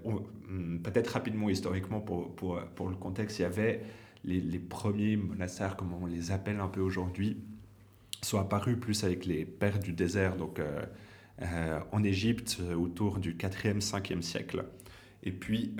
[0.48, 3.82] hmm, peut-être rapidement historiquement pour, pour, pour, le contexte, il y avait
[4.24, 7.36] les, les, premiers monastères, comme on les appelle un peu aujourd'hui,
[8.22, 10.62] sont apparus plus avec les pères du désert, donc
[11.92, 14.64] en Égypte autour du 4e, 5e siècle.
[15.24, 15.74] Et puis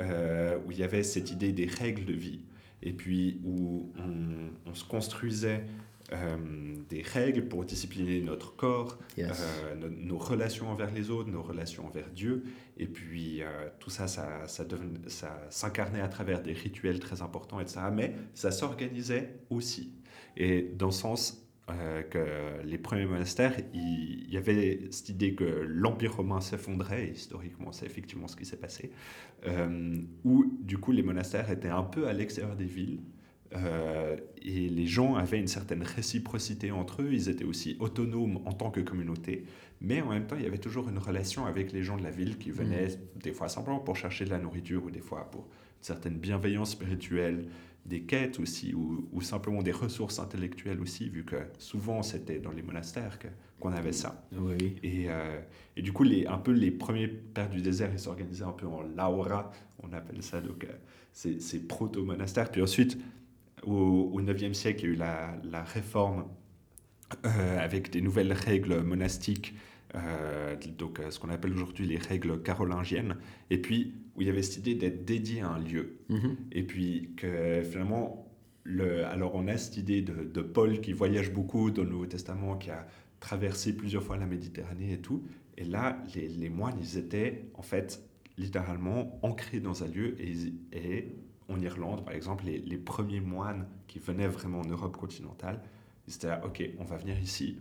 [0.67, 2.41] où il y avait cette idée des règles de vie,
[2.83, 5.65] et puis où on, on se construisait
[6.13, 6.37] euh,
[6.91, 12.11] des règles pour discipliner notre corps, euh, nos, relations envers les autres, nos relations envers
[12.11, 12.45] Dieu.
[12.77, 13.47] Et puis euh,
[13.81, 14.65] tout ça, ça, ça,
[15.07, 17.81] ça s'incarnait à travers des rituels très importants, etc.
[17.91, 19.95] Mais ça s'organisait aussi.
[20.37, 26.17] Et dans le sens que les premiers monastères, il, y avait cette idée que l'Empire
[26.17, 28.91] romain s'effondrait, historiquement c'est effectivement ce qui s'est passé,
[30.25, 33.01] où du coup les monastères étaient un peu à l'extérieur des villes,
[33.57, 38.53] euh, et les gens avaient une certaine réciprocité entre eux, ils étaient aussi autonomes en
[38.53, 39.45] tant que communauté,
[39.81, 42.11] mais en même temps, il y avait toujours une relation avec les gens de la
[42.11, 43.21] ville qui venaient mm.
[43.23, 45.47] des fois simplement pour chercher de la nourriture ou des fois pour
[45.81, 47.47] certaine bienveillance spirituelle,
[47.87, 52.51] des quêtes aussi, ou, ou, simplement des ressources intellectuelles aussi, vu que souvent c'était dans
[52.51, 53.19] les monastères
[53.61, 54.27] qu'on avait ça.
[54.33, 54.77] Oui.
[54.83, 55.41] Et, euh,
[55.77, 58.67] et, du coup, les, un peu les premiers pères du désert, ils s'organisaient un peu
[58.67, 59.51] en laura,
[59.83, 62.51] on appelle ça, donc euh, c'est proto-monastères.
[62.51, 62.99] Puis ensuite,
[63.63, 66.25] au, au 9e siècle, il y a eu la, la réforme
[67.27, 69.55] euh, avec des nouvelles règles monastiques
[70.77, 73.17] donc ce qu'on appelle aujourd'hui les règles carolingiennes,
[73.51, 75.99] et puis où il y avait cette idée d'être dédié à un lieu.
[76.09, 76.37] Mhm.
[76.53, 78.29] Et puis que finalement,
[78.65, 82.07] le, alors on a cette idée de, de, Paul qui voyage beaucoup dans le Nouveau
[82.07, 82.87] Testament, qui a
[83.21, 85.25] traversé plusieurs fois la Méditerranée et tout.
[85.57, 88.03] Et là, les, les moines, ils étaient en fait
[88.37, 90.35] littéralement ancrés dans un lieu et,
[90.73, 91.15] et
[91.49, 95.61] en Irlande, par exemple, les, les, premiers moines qui venaient vraiment en Europe continentale,
[96.09, 97.59] ils étaient là, ok, on va venir ici,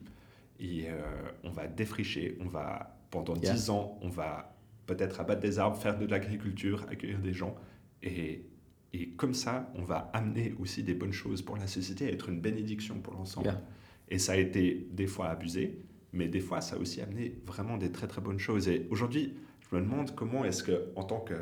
[0.60, 1.02] et euh,
[1.44, 3.54] on va défricher, on va, pendant yeah.
[3.54, 4.53] 10 ans, on va
[4.86, 7.56] peut-être abattre des arbres, faire de l'agriculture, accueillir des gens.
[8.02, 8.46] Et,
[8.94, 12.42] et comme ça, on va amener aussi des bonnes choses pour la société, être une
[12.42, 13.48] bénédiction pour l'ensemble.
[13.48, 13.62] Yeah.
[14.10, 15.80] Et ça a été des fois abusé,
[16.12, 18.68] mais des fois, ça a aussi amené vraiment des très très bonnes choses.
[18.68, 21.34] Et aujourd'hui, je me demande comment est-ce que, en tant que,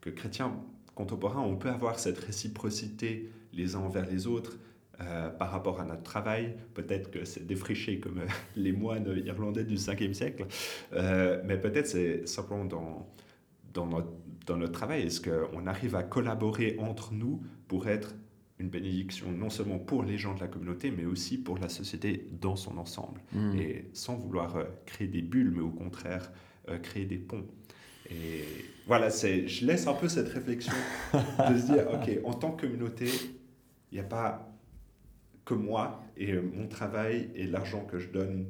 [0.00, 0.54] que chrétien
[0.94, 4.58] contemporain, on peut avoir cette réciprocité les uns envers les autres,
[5.00, 6.54] euh, par rapport à notre travail.
[6.74, 8.26] Peut-être que c'est défriché comme euh,
[8.56, 10.46] les moines irlandais du 5e siècle,
[10.92, 13.08] euh, mais peut-être c'est simplement dans,
[13.72, 14.12] dans, notre,
[14.46, 15.02] dans notre travail.
[15.02, 18.14] Est-ce qu'on arrive à collaborer entre nous pour être
[18.58, 22.26] une bénédiction non seulement pour les gens de la communauté, mais aussi pour la société
[22.38, 23.58] dans son ensemble, Mm.
[23.58, 26.30] et sans vouloir créer des bulles, mais au contraire
[26.82, 27.46] créer des ponts.
[28.10, 28.44] Et
[28.86, 30.74] voilà, c'est, je laisse un peu cette réflexion
[31.14, 33.06] de se dire, ok, en tant que communauté,
[33.90, 34.49] il n'y a pas
[35.44, 38.46] que moi et euh, mon travail et l'argent que je donne,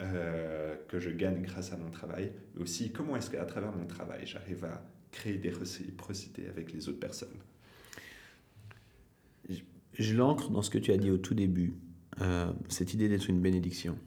[0.00, 3.86] euh, que je gagne grâce à mon travail, mais aussi comment est-ce qu'à travers mon
[3.86, 7.28] travail, j'arrive à créer des réciprocités avec les autres personnes.
[9.48, 9.60] Je,
[9.98, 11.74] je l'ancre dans ce que tu as dit au tout début,
[12.20, 13.98] euh, cette idée d'être une bénédiction.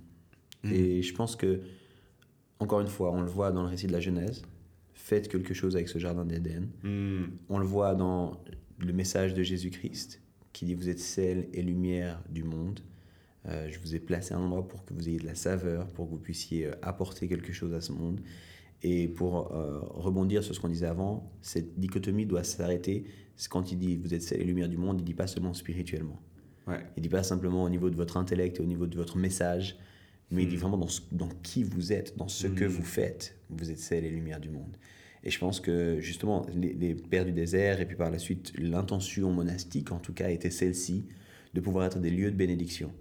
[0.64, 0.72] Mmh.
[0.72, 1.62] Et je pense que,
[2.60, 4.44] encore une fois, on le voit dans le récit de la Genèse,
[4.94, 6.70] faites quelque chose avec ce jardin d'Éden.
[6.84, 7.24] Mmh.
[7.50, 8.42] On le voit dans
[8.80, 10.21] le message de Jésus-Christ
[10.54, 12.82] qui dit vous êtes sel et lumière du monde.
[13.48, 16.06] Euh, je vous ai placé un endroit pour que vous ayez de la saveur, pour
[16.06, 18.22] que vous puissiez euh, apporter quelque chose à ce monde.
[18.84, 23.06] Et pour euh, rebondir sur ce qu'on disait avant, cette dichotomie doit s'arrêter.
[23.50, 25.54] Quand il dit vous êtes sel et lumière du monde, il ne dit pas seulement
[25.54, 26.20] spirituellement.
[26.68, 26.80] Ouais.
[26.96, 29.18] Il ne dit pas simplement au niveau de votre intellect et au niveau de votre
[29.18, 29.80] message,
[30.30, 30.44] mais mmh.
[30.44, 32.56] il dit vraiment dans, ce, dans, qui vous êtes, dans ce mmh.
[32.56, 33.40] que vous faites.
[33.50, 34.78] Vous êtes sel et lumière du monde.
[35.24, 39.32] Et je pense que justement, les, pères du désert, et puis par la suite, l'intention
[39.32, 41.06] monastique, en tout cas, était celle-ci,
[41.54, 42.92] de pouvoir être des lieux de bénédiction.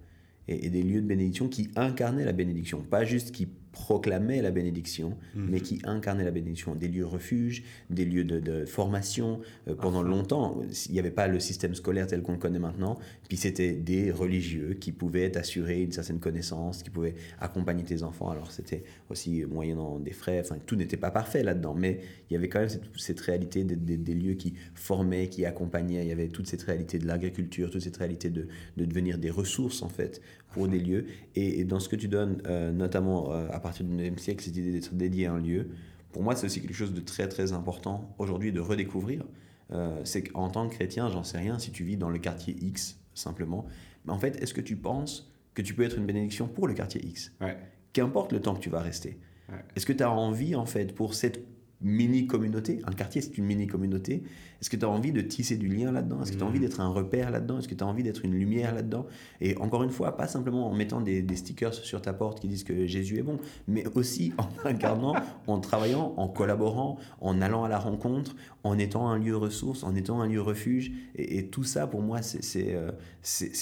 [0.47, 4.51] Et, et, des lieux de bénédiction qui incarnaient la bénédiction, pas juste qui proclamaient la
[4.51, 5.45] bénédiction, mmh.
[5.49, 6.75] mais qui incarnaient la bénédiction.
[6.75, 9.39] Des lieux refuges, des lieux de, de formation.
[9.67, 12.97] Euh, pendant longtemps, il n'y avait pas le système scolaire tel qu'on le connaît maintenant,
[13.27, 18.29] puis c'était des religieux qui pouvaient t'assurer une certaine connaissance, qui pouvaient accompagner tes enfants.
[18.29, 22.37] Alors c'était aussi moyennant des frais, enfin tout n'était pas parfait là-dedans, mais il y
[22.37, 26.09] avait quand même cette, cette réalité des, des, des, lieux qui formaient, qui accompagnaient, il
[26.09, 28.47] y avait toute cette réalité de l'agriculture, toute cette réalité de,
[28.77, 31.05] de, devenir des ressources en fait pour des lieux.
[31.35, 34.43] Et, et dans ce que tu donnes, euh, notamment euh, à partir du 9e siècle,
[34.43, 35.69] cette idée d'être dédié à un lieu,
[36.11, 39.23] pour moi c'est aussi quelque chose de très très important aujourd'hui de redécouvrir.
[39.71, 42.55] Euh, c'est qu'en tant que chrétien, j'en sais rien si tu vis dans le quartier
[42.61, 43.65] X simplement.
[44.05, 46.73] Mais en fait, est-ce que tu penses que tu peux être une bénédiction pour le
[46.73, 47.31] quartier X?
[47.41, 47.57] Ouais.
[47.93, 49.19] Qu'importe le temps que tu vas rester.
[49.49, 49.63] Ouais.
[49.75, 51.45] Est-ce que tu as envie, en fait, pour cette
[51.81, 54.23] mini-communauté, un quartier c'est une mini-communauté,
[54.61, 56.21] est-ce que tu as envie de tisser du lien là-dedans?
[56.21, 57.57] Est-ce que tu as envie d'être un repère là-dedans?
[57.57, 59.07] Est-ce que tu as envie d'être une lumière là-dedans?
[59.39, 62.47] Et encore une fois, pas simplement en mettant des, des, stickers sur ta porte qui
[62.47, 65.15] disent que Jésus est bon, mais aussi en incarnant,
[65.47, 69.95] en travaillant, en collaborant, en allant à la rencontre, en étant un lieu ressource, en
[69.95, 70.91] étant un lieu refuge.
[71.15, 72.91] Et, et tout ça, pour moi, c'est euh,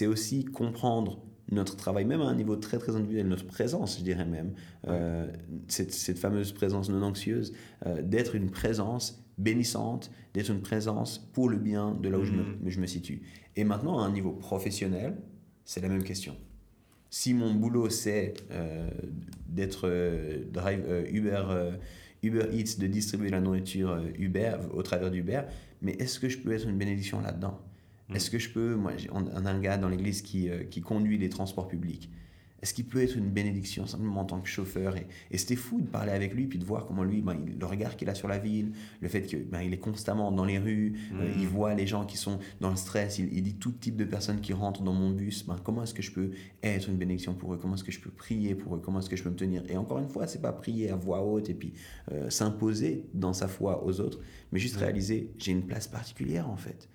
[0.10, 1.20] aussi comprendre
[1.52, 4.90] notre travail, même à un niveau très très individuel, notre présence, je dirais même, ouais.
[4.90, 5.28] euh,
[5.68, 7.54] cette, cette, fameuse présence non anxieuse,
[7.86, 12.26] euh, d'être une présence bénissante, d'être une présence pour le bien de là où mmh.
[12.26, 13.22] je, me, je, me, situe.
[13.56, 15.18] Et maintenant, à un niveau professionnel,
[15.66, 16.36] c'est la même question.
[17.10, 18.90] Si mon boulot, c'est euh,
[19.48, 19.90] d'être
[20.52, 21.72] drive Uber,
[22.22, 25.42] Uber Eats, de distribuer la nourriture Uber au travers d'Uber,
[25.82, 27.60] mais est-ce que je peux être une bénédiction là-dedans?
[28.14, 31.18] Est-ce que je peux, moi, on a un gars dans l'église qui, euh, qui conduit
[31.18, 32.10] les transports publics.
[32.62, 35.80] est-ce qu'il peut être une bénédiction simplement en tant que chauffeur Et, et c'était fou
[35.80, 38.28] de parler avec lui, puis de voir comment lui, ben, le regard qu'il a sur
[38.28, 41.50] la ville, le fait qu'il ben, il est constamment dans les rues, euh, il mm.
[41.50, 44.52] voit les gens qui sont dans le stress, il, dit tout type de personnes qui
[44.52, 46.32] rentrent dans mon bus, ben, comment est-ce que je peux
[46.62, 47.58] être une bénédiction pour eux?
[47.58, 48.82] Comment est-ce que je peux prier pour eux?
[48.84, 49.64] Comment est-ce que je peux me tenir?
[49.70, 51.74] Et encore une fois, c'est pas prier à voix haute et puis
[52.12, 54.20] euh, s'imposer dans sa foi aux autres,
[54.52, 56.90] mais juste réaliser, j'ai une place particulière en fait.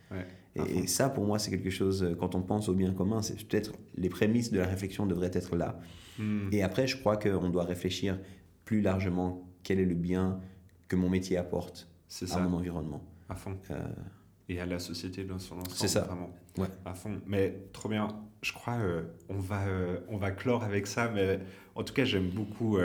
[0.57, 3.35] Et, ça, pour moi, c'est quelque chose, euh, quand on pense au bien commun, c'est
[3.47, 5.81] peut-être les prémices de la réflexion devraient être là.
[6.19, 6.49] Hmm.
[6.53, 8.19] Et après, je crois qu'on doit réfléchir
[8.65, 10.41] plus largement quel est le bien
[10.87, 11.89] que mon métier apporte
[12.31, 13.03] à mon environnement.
[13.29, 13.59] À fond.
[13.71, 13.83] Euh,
[14.49, 15.77] et à la société dans son ensemble.
[15.77, 16.03] C'est ça.
[16.03, 16.33] Vraiment.
[16.57, 16.69] Ouais.
[16.85, 17.21] À fond.
[17.27, 18.09] Mais trop bien.
[18.43, 19.65] Je crois euh, on, va,
[20.09, 21.11] on va clore avec ça.
[21.13, 21.41] Mais
[21.75, 22.79] en tout cas, j'aime beaucoup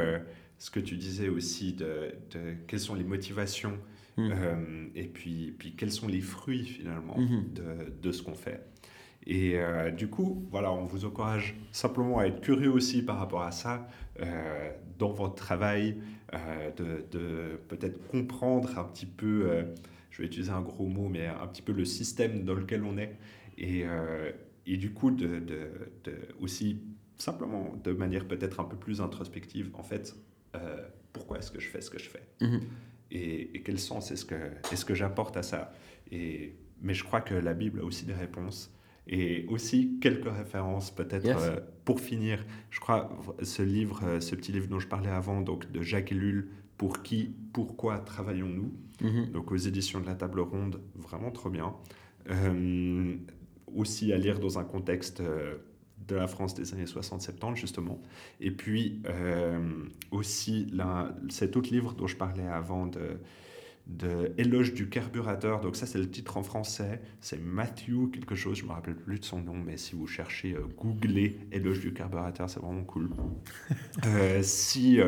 [0.57, 3.77] ce que tu disais aussi de, de, quelles sont les motivations
[4.19, 4.31] Mmh.
[4.33, 7.53] Euh, et puis, puis quels sont les fruits finalement mmh.
[7.53, 8.65] de, de, ce qu'on fait.
[9.25, 13.43] Et euh, du coup, voilà, on vous encourage simplement à être curieux aussi par rapport
[13.43, 13.87] à ça
[14.21, 15.97] euh, dans votre travail,
[16.77, 19.65] de, de peut-être comprendre un petit peu,
[20.11, 22.97] je vais utiliser un gros mot, mais un petit peu le système dans lequel on
[22.99, 23.17] est.
[23.57, 23.83] Et,
[24.67, 26.83] et du coup, de, de, aussi
[27.17, 30.15] simplement de manière peut-être un peu plus introspective, en fait,
[31.13, 32.21] pourquoi est-ce que je fais ce que je fais?
[32.41, 32.57] Mmh
[33.11, 34.35] et, quel sens est-ce que,
[34.71, 35.73] est que j'apporte à ça?
[36.11, 38.73] Et, Mais je crois que la Bible a aussi des réponses
[39.07, 42.45] et aussi quelques références peut-être euh, pour finir.
[42.69, 43.09] Je crois
[43.41, 47.01] ce livre, euh, ce petit livre dont je parlais avant, donc de Jacques Ellul, Pour
[47.01, 48.71] qui, pourquoi travaillons-nous?
[49.01, 49.31] Mm-hmm.
[49.31, 51.73] Donc aux éditions de la Table Ronde, vraiment trop bien.
[52.29, 53.15] Euh,
[53.75, 55.21] aussi à lire dans un contexte
[56.09, 58.01] de la France des années 60-70, justement.
[58.41, 59.59] Et puis euh,
[60.11, 60.71] aussi
[61.29, 63.19] cet autre livre dont je parlais avant de,
[63.87, 65.61] de Éloge du carburateur.
[65.61, 67.01] Donc ça, c'est le titre en français.
[67.21, 70.53] C'est Matthew quelque chose, je me rappelle plus de son nom, mais si vous cherchez,
[70.53, 73.09] euh, googlez Éloge du carburateur, c'est vraiment cool.
[74.05, 74.99] Euh, si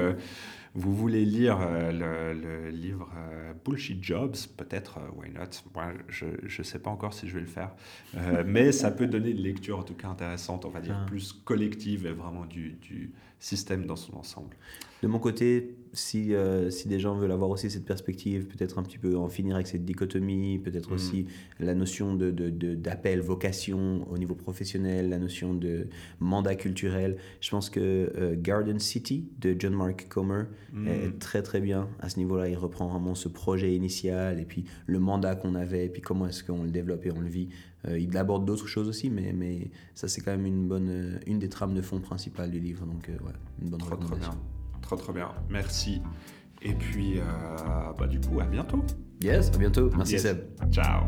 [0.73, 5.49] vous voulez lire euh, le, livre euh, Bullshit Jobs, peut-être, euh, why not?
[5.75, 7.71] Moi, je ne sais pas encore si je vais le faire,
[8.45, 11.05] mais ça peut donner une lecture en tout cas intéressante, on va dire, ah.
[11.05, 14.55] plus collective et vraiment du, du système dans son ensemble.
[15.01, 18.83] De mon côté, si, euh, si des gens veulent avoir aussi cette perspective, peut-être un
[18.83, 20.93] petit peu en finir avec cette dichotomie, peut-être mm.
[20.93, 21.25] aussi
[21.59, 25.87] la notion d'appel, de, de, vocation au niveau professionnel, la notion de
[26.19, 30.87] mandat culturel, je pense que euh, Garden City de John Mark Comer mm.
[30.87, 32.47] est très très bien à ce niveau-là.
[32.47, 36.27] Il reprend vraiment ce projet initial et puis le mandat qu'on avait et puis comment
[36.27, 37.49] est-ce qu'on le développe et on le vit.
[37.87, 41.39] Euh, il aborde d'autres choses aussi, mais, mais ça c'est quand même une, bonne, une
[41.39, 42.85] des trames de fond principales du livre.
[42.85, 44.37] Donc ouais, une bonne recommandation.
[44.91, 45.29] Trop, trop bien.
[45.49, 46.01] Merci.
[46.61, 47.23] Et puis, euh,
[47.97, 48.83] bah, du coup, à bientôt.
[49.21, 49.89] Yes, à bientôt.
[49.95, 50.39] Merci Seb.
[50.69, 51.05] Ciao.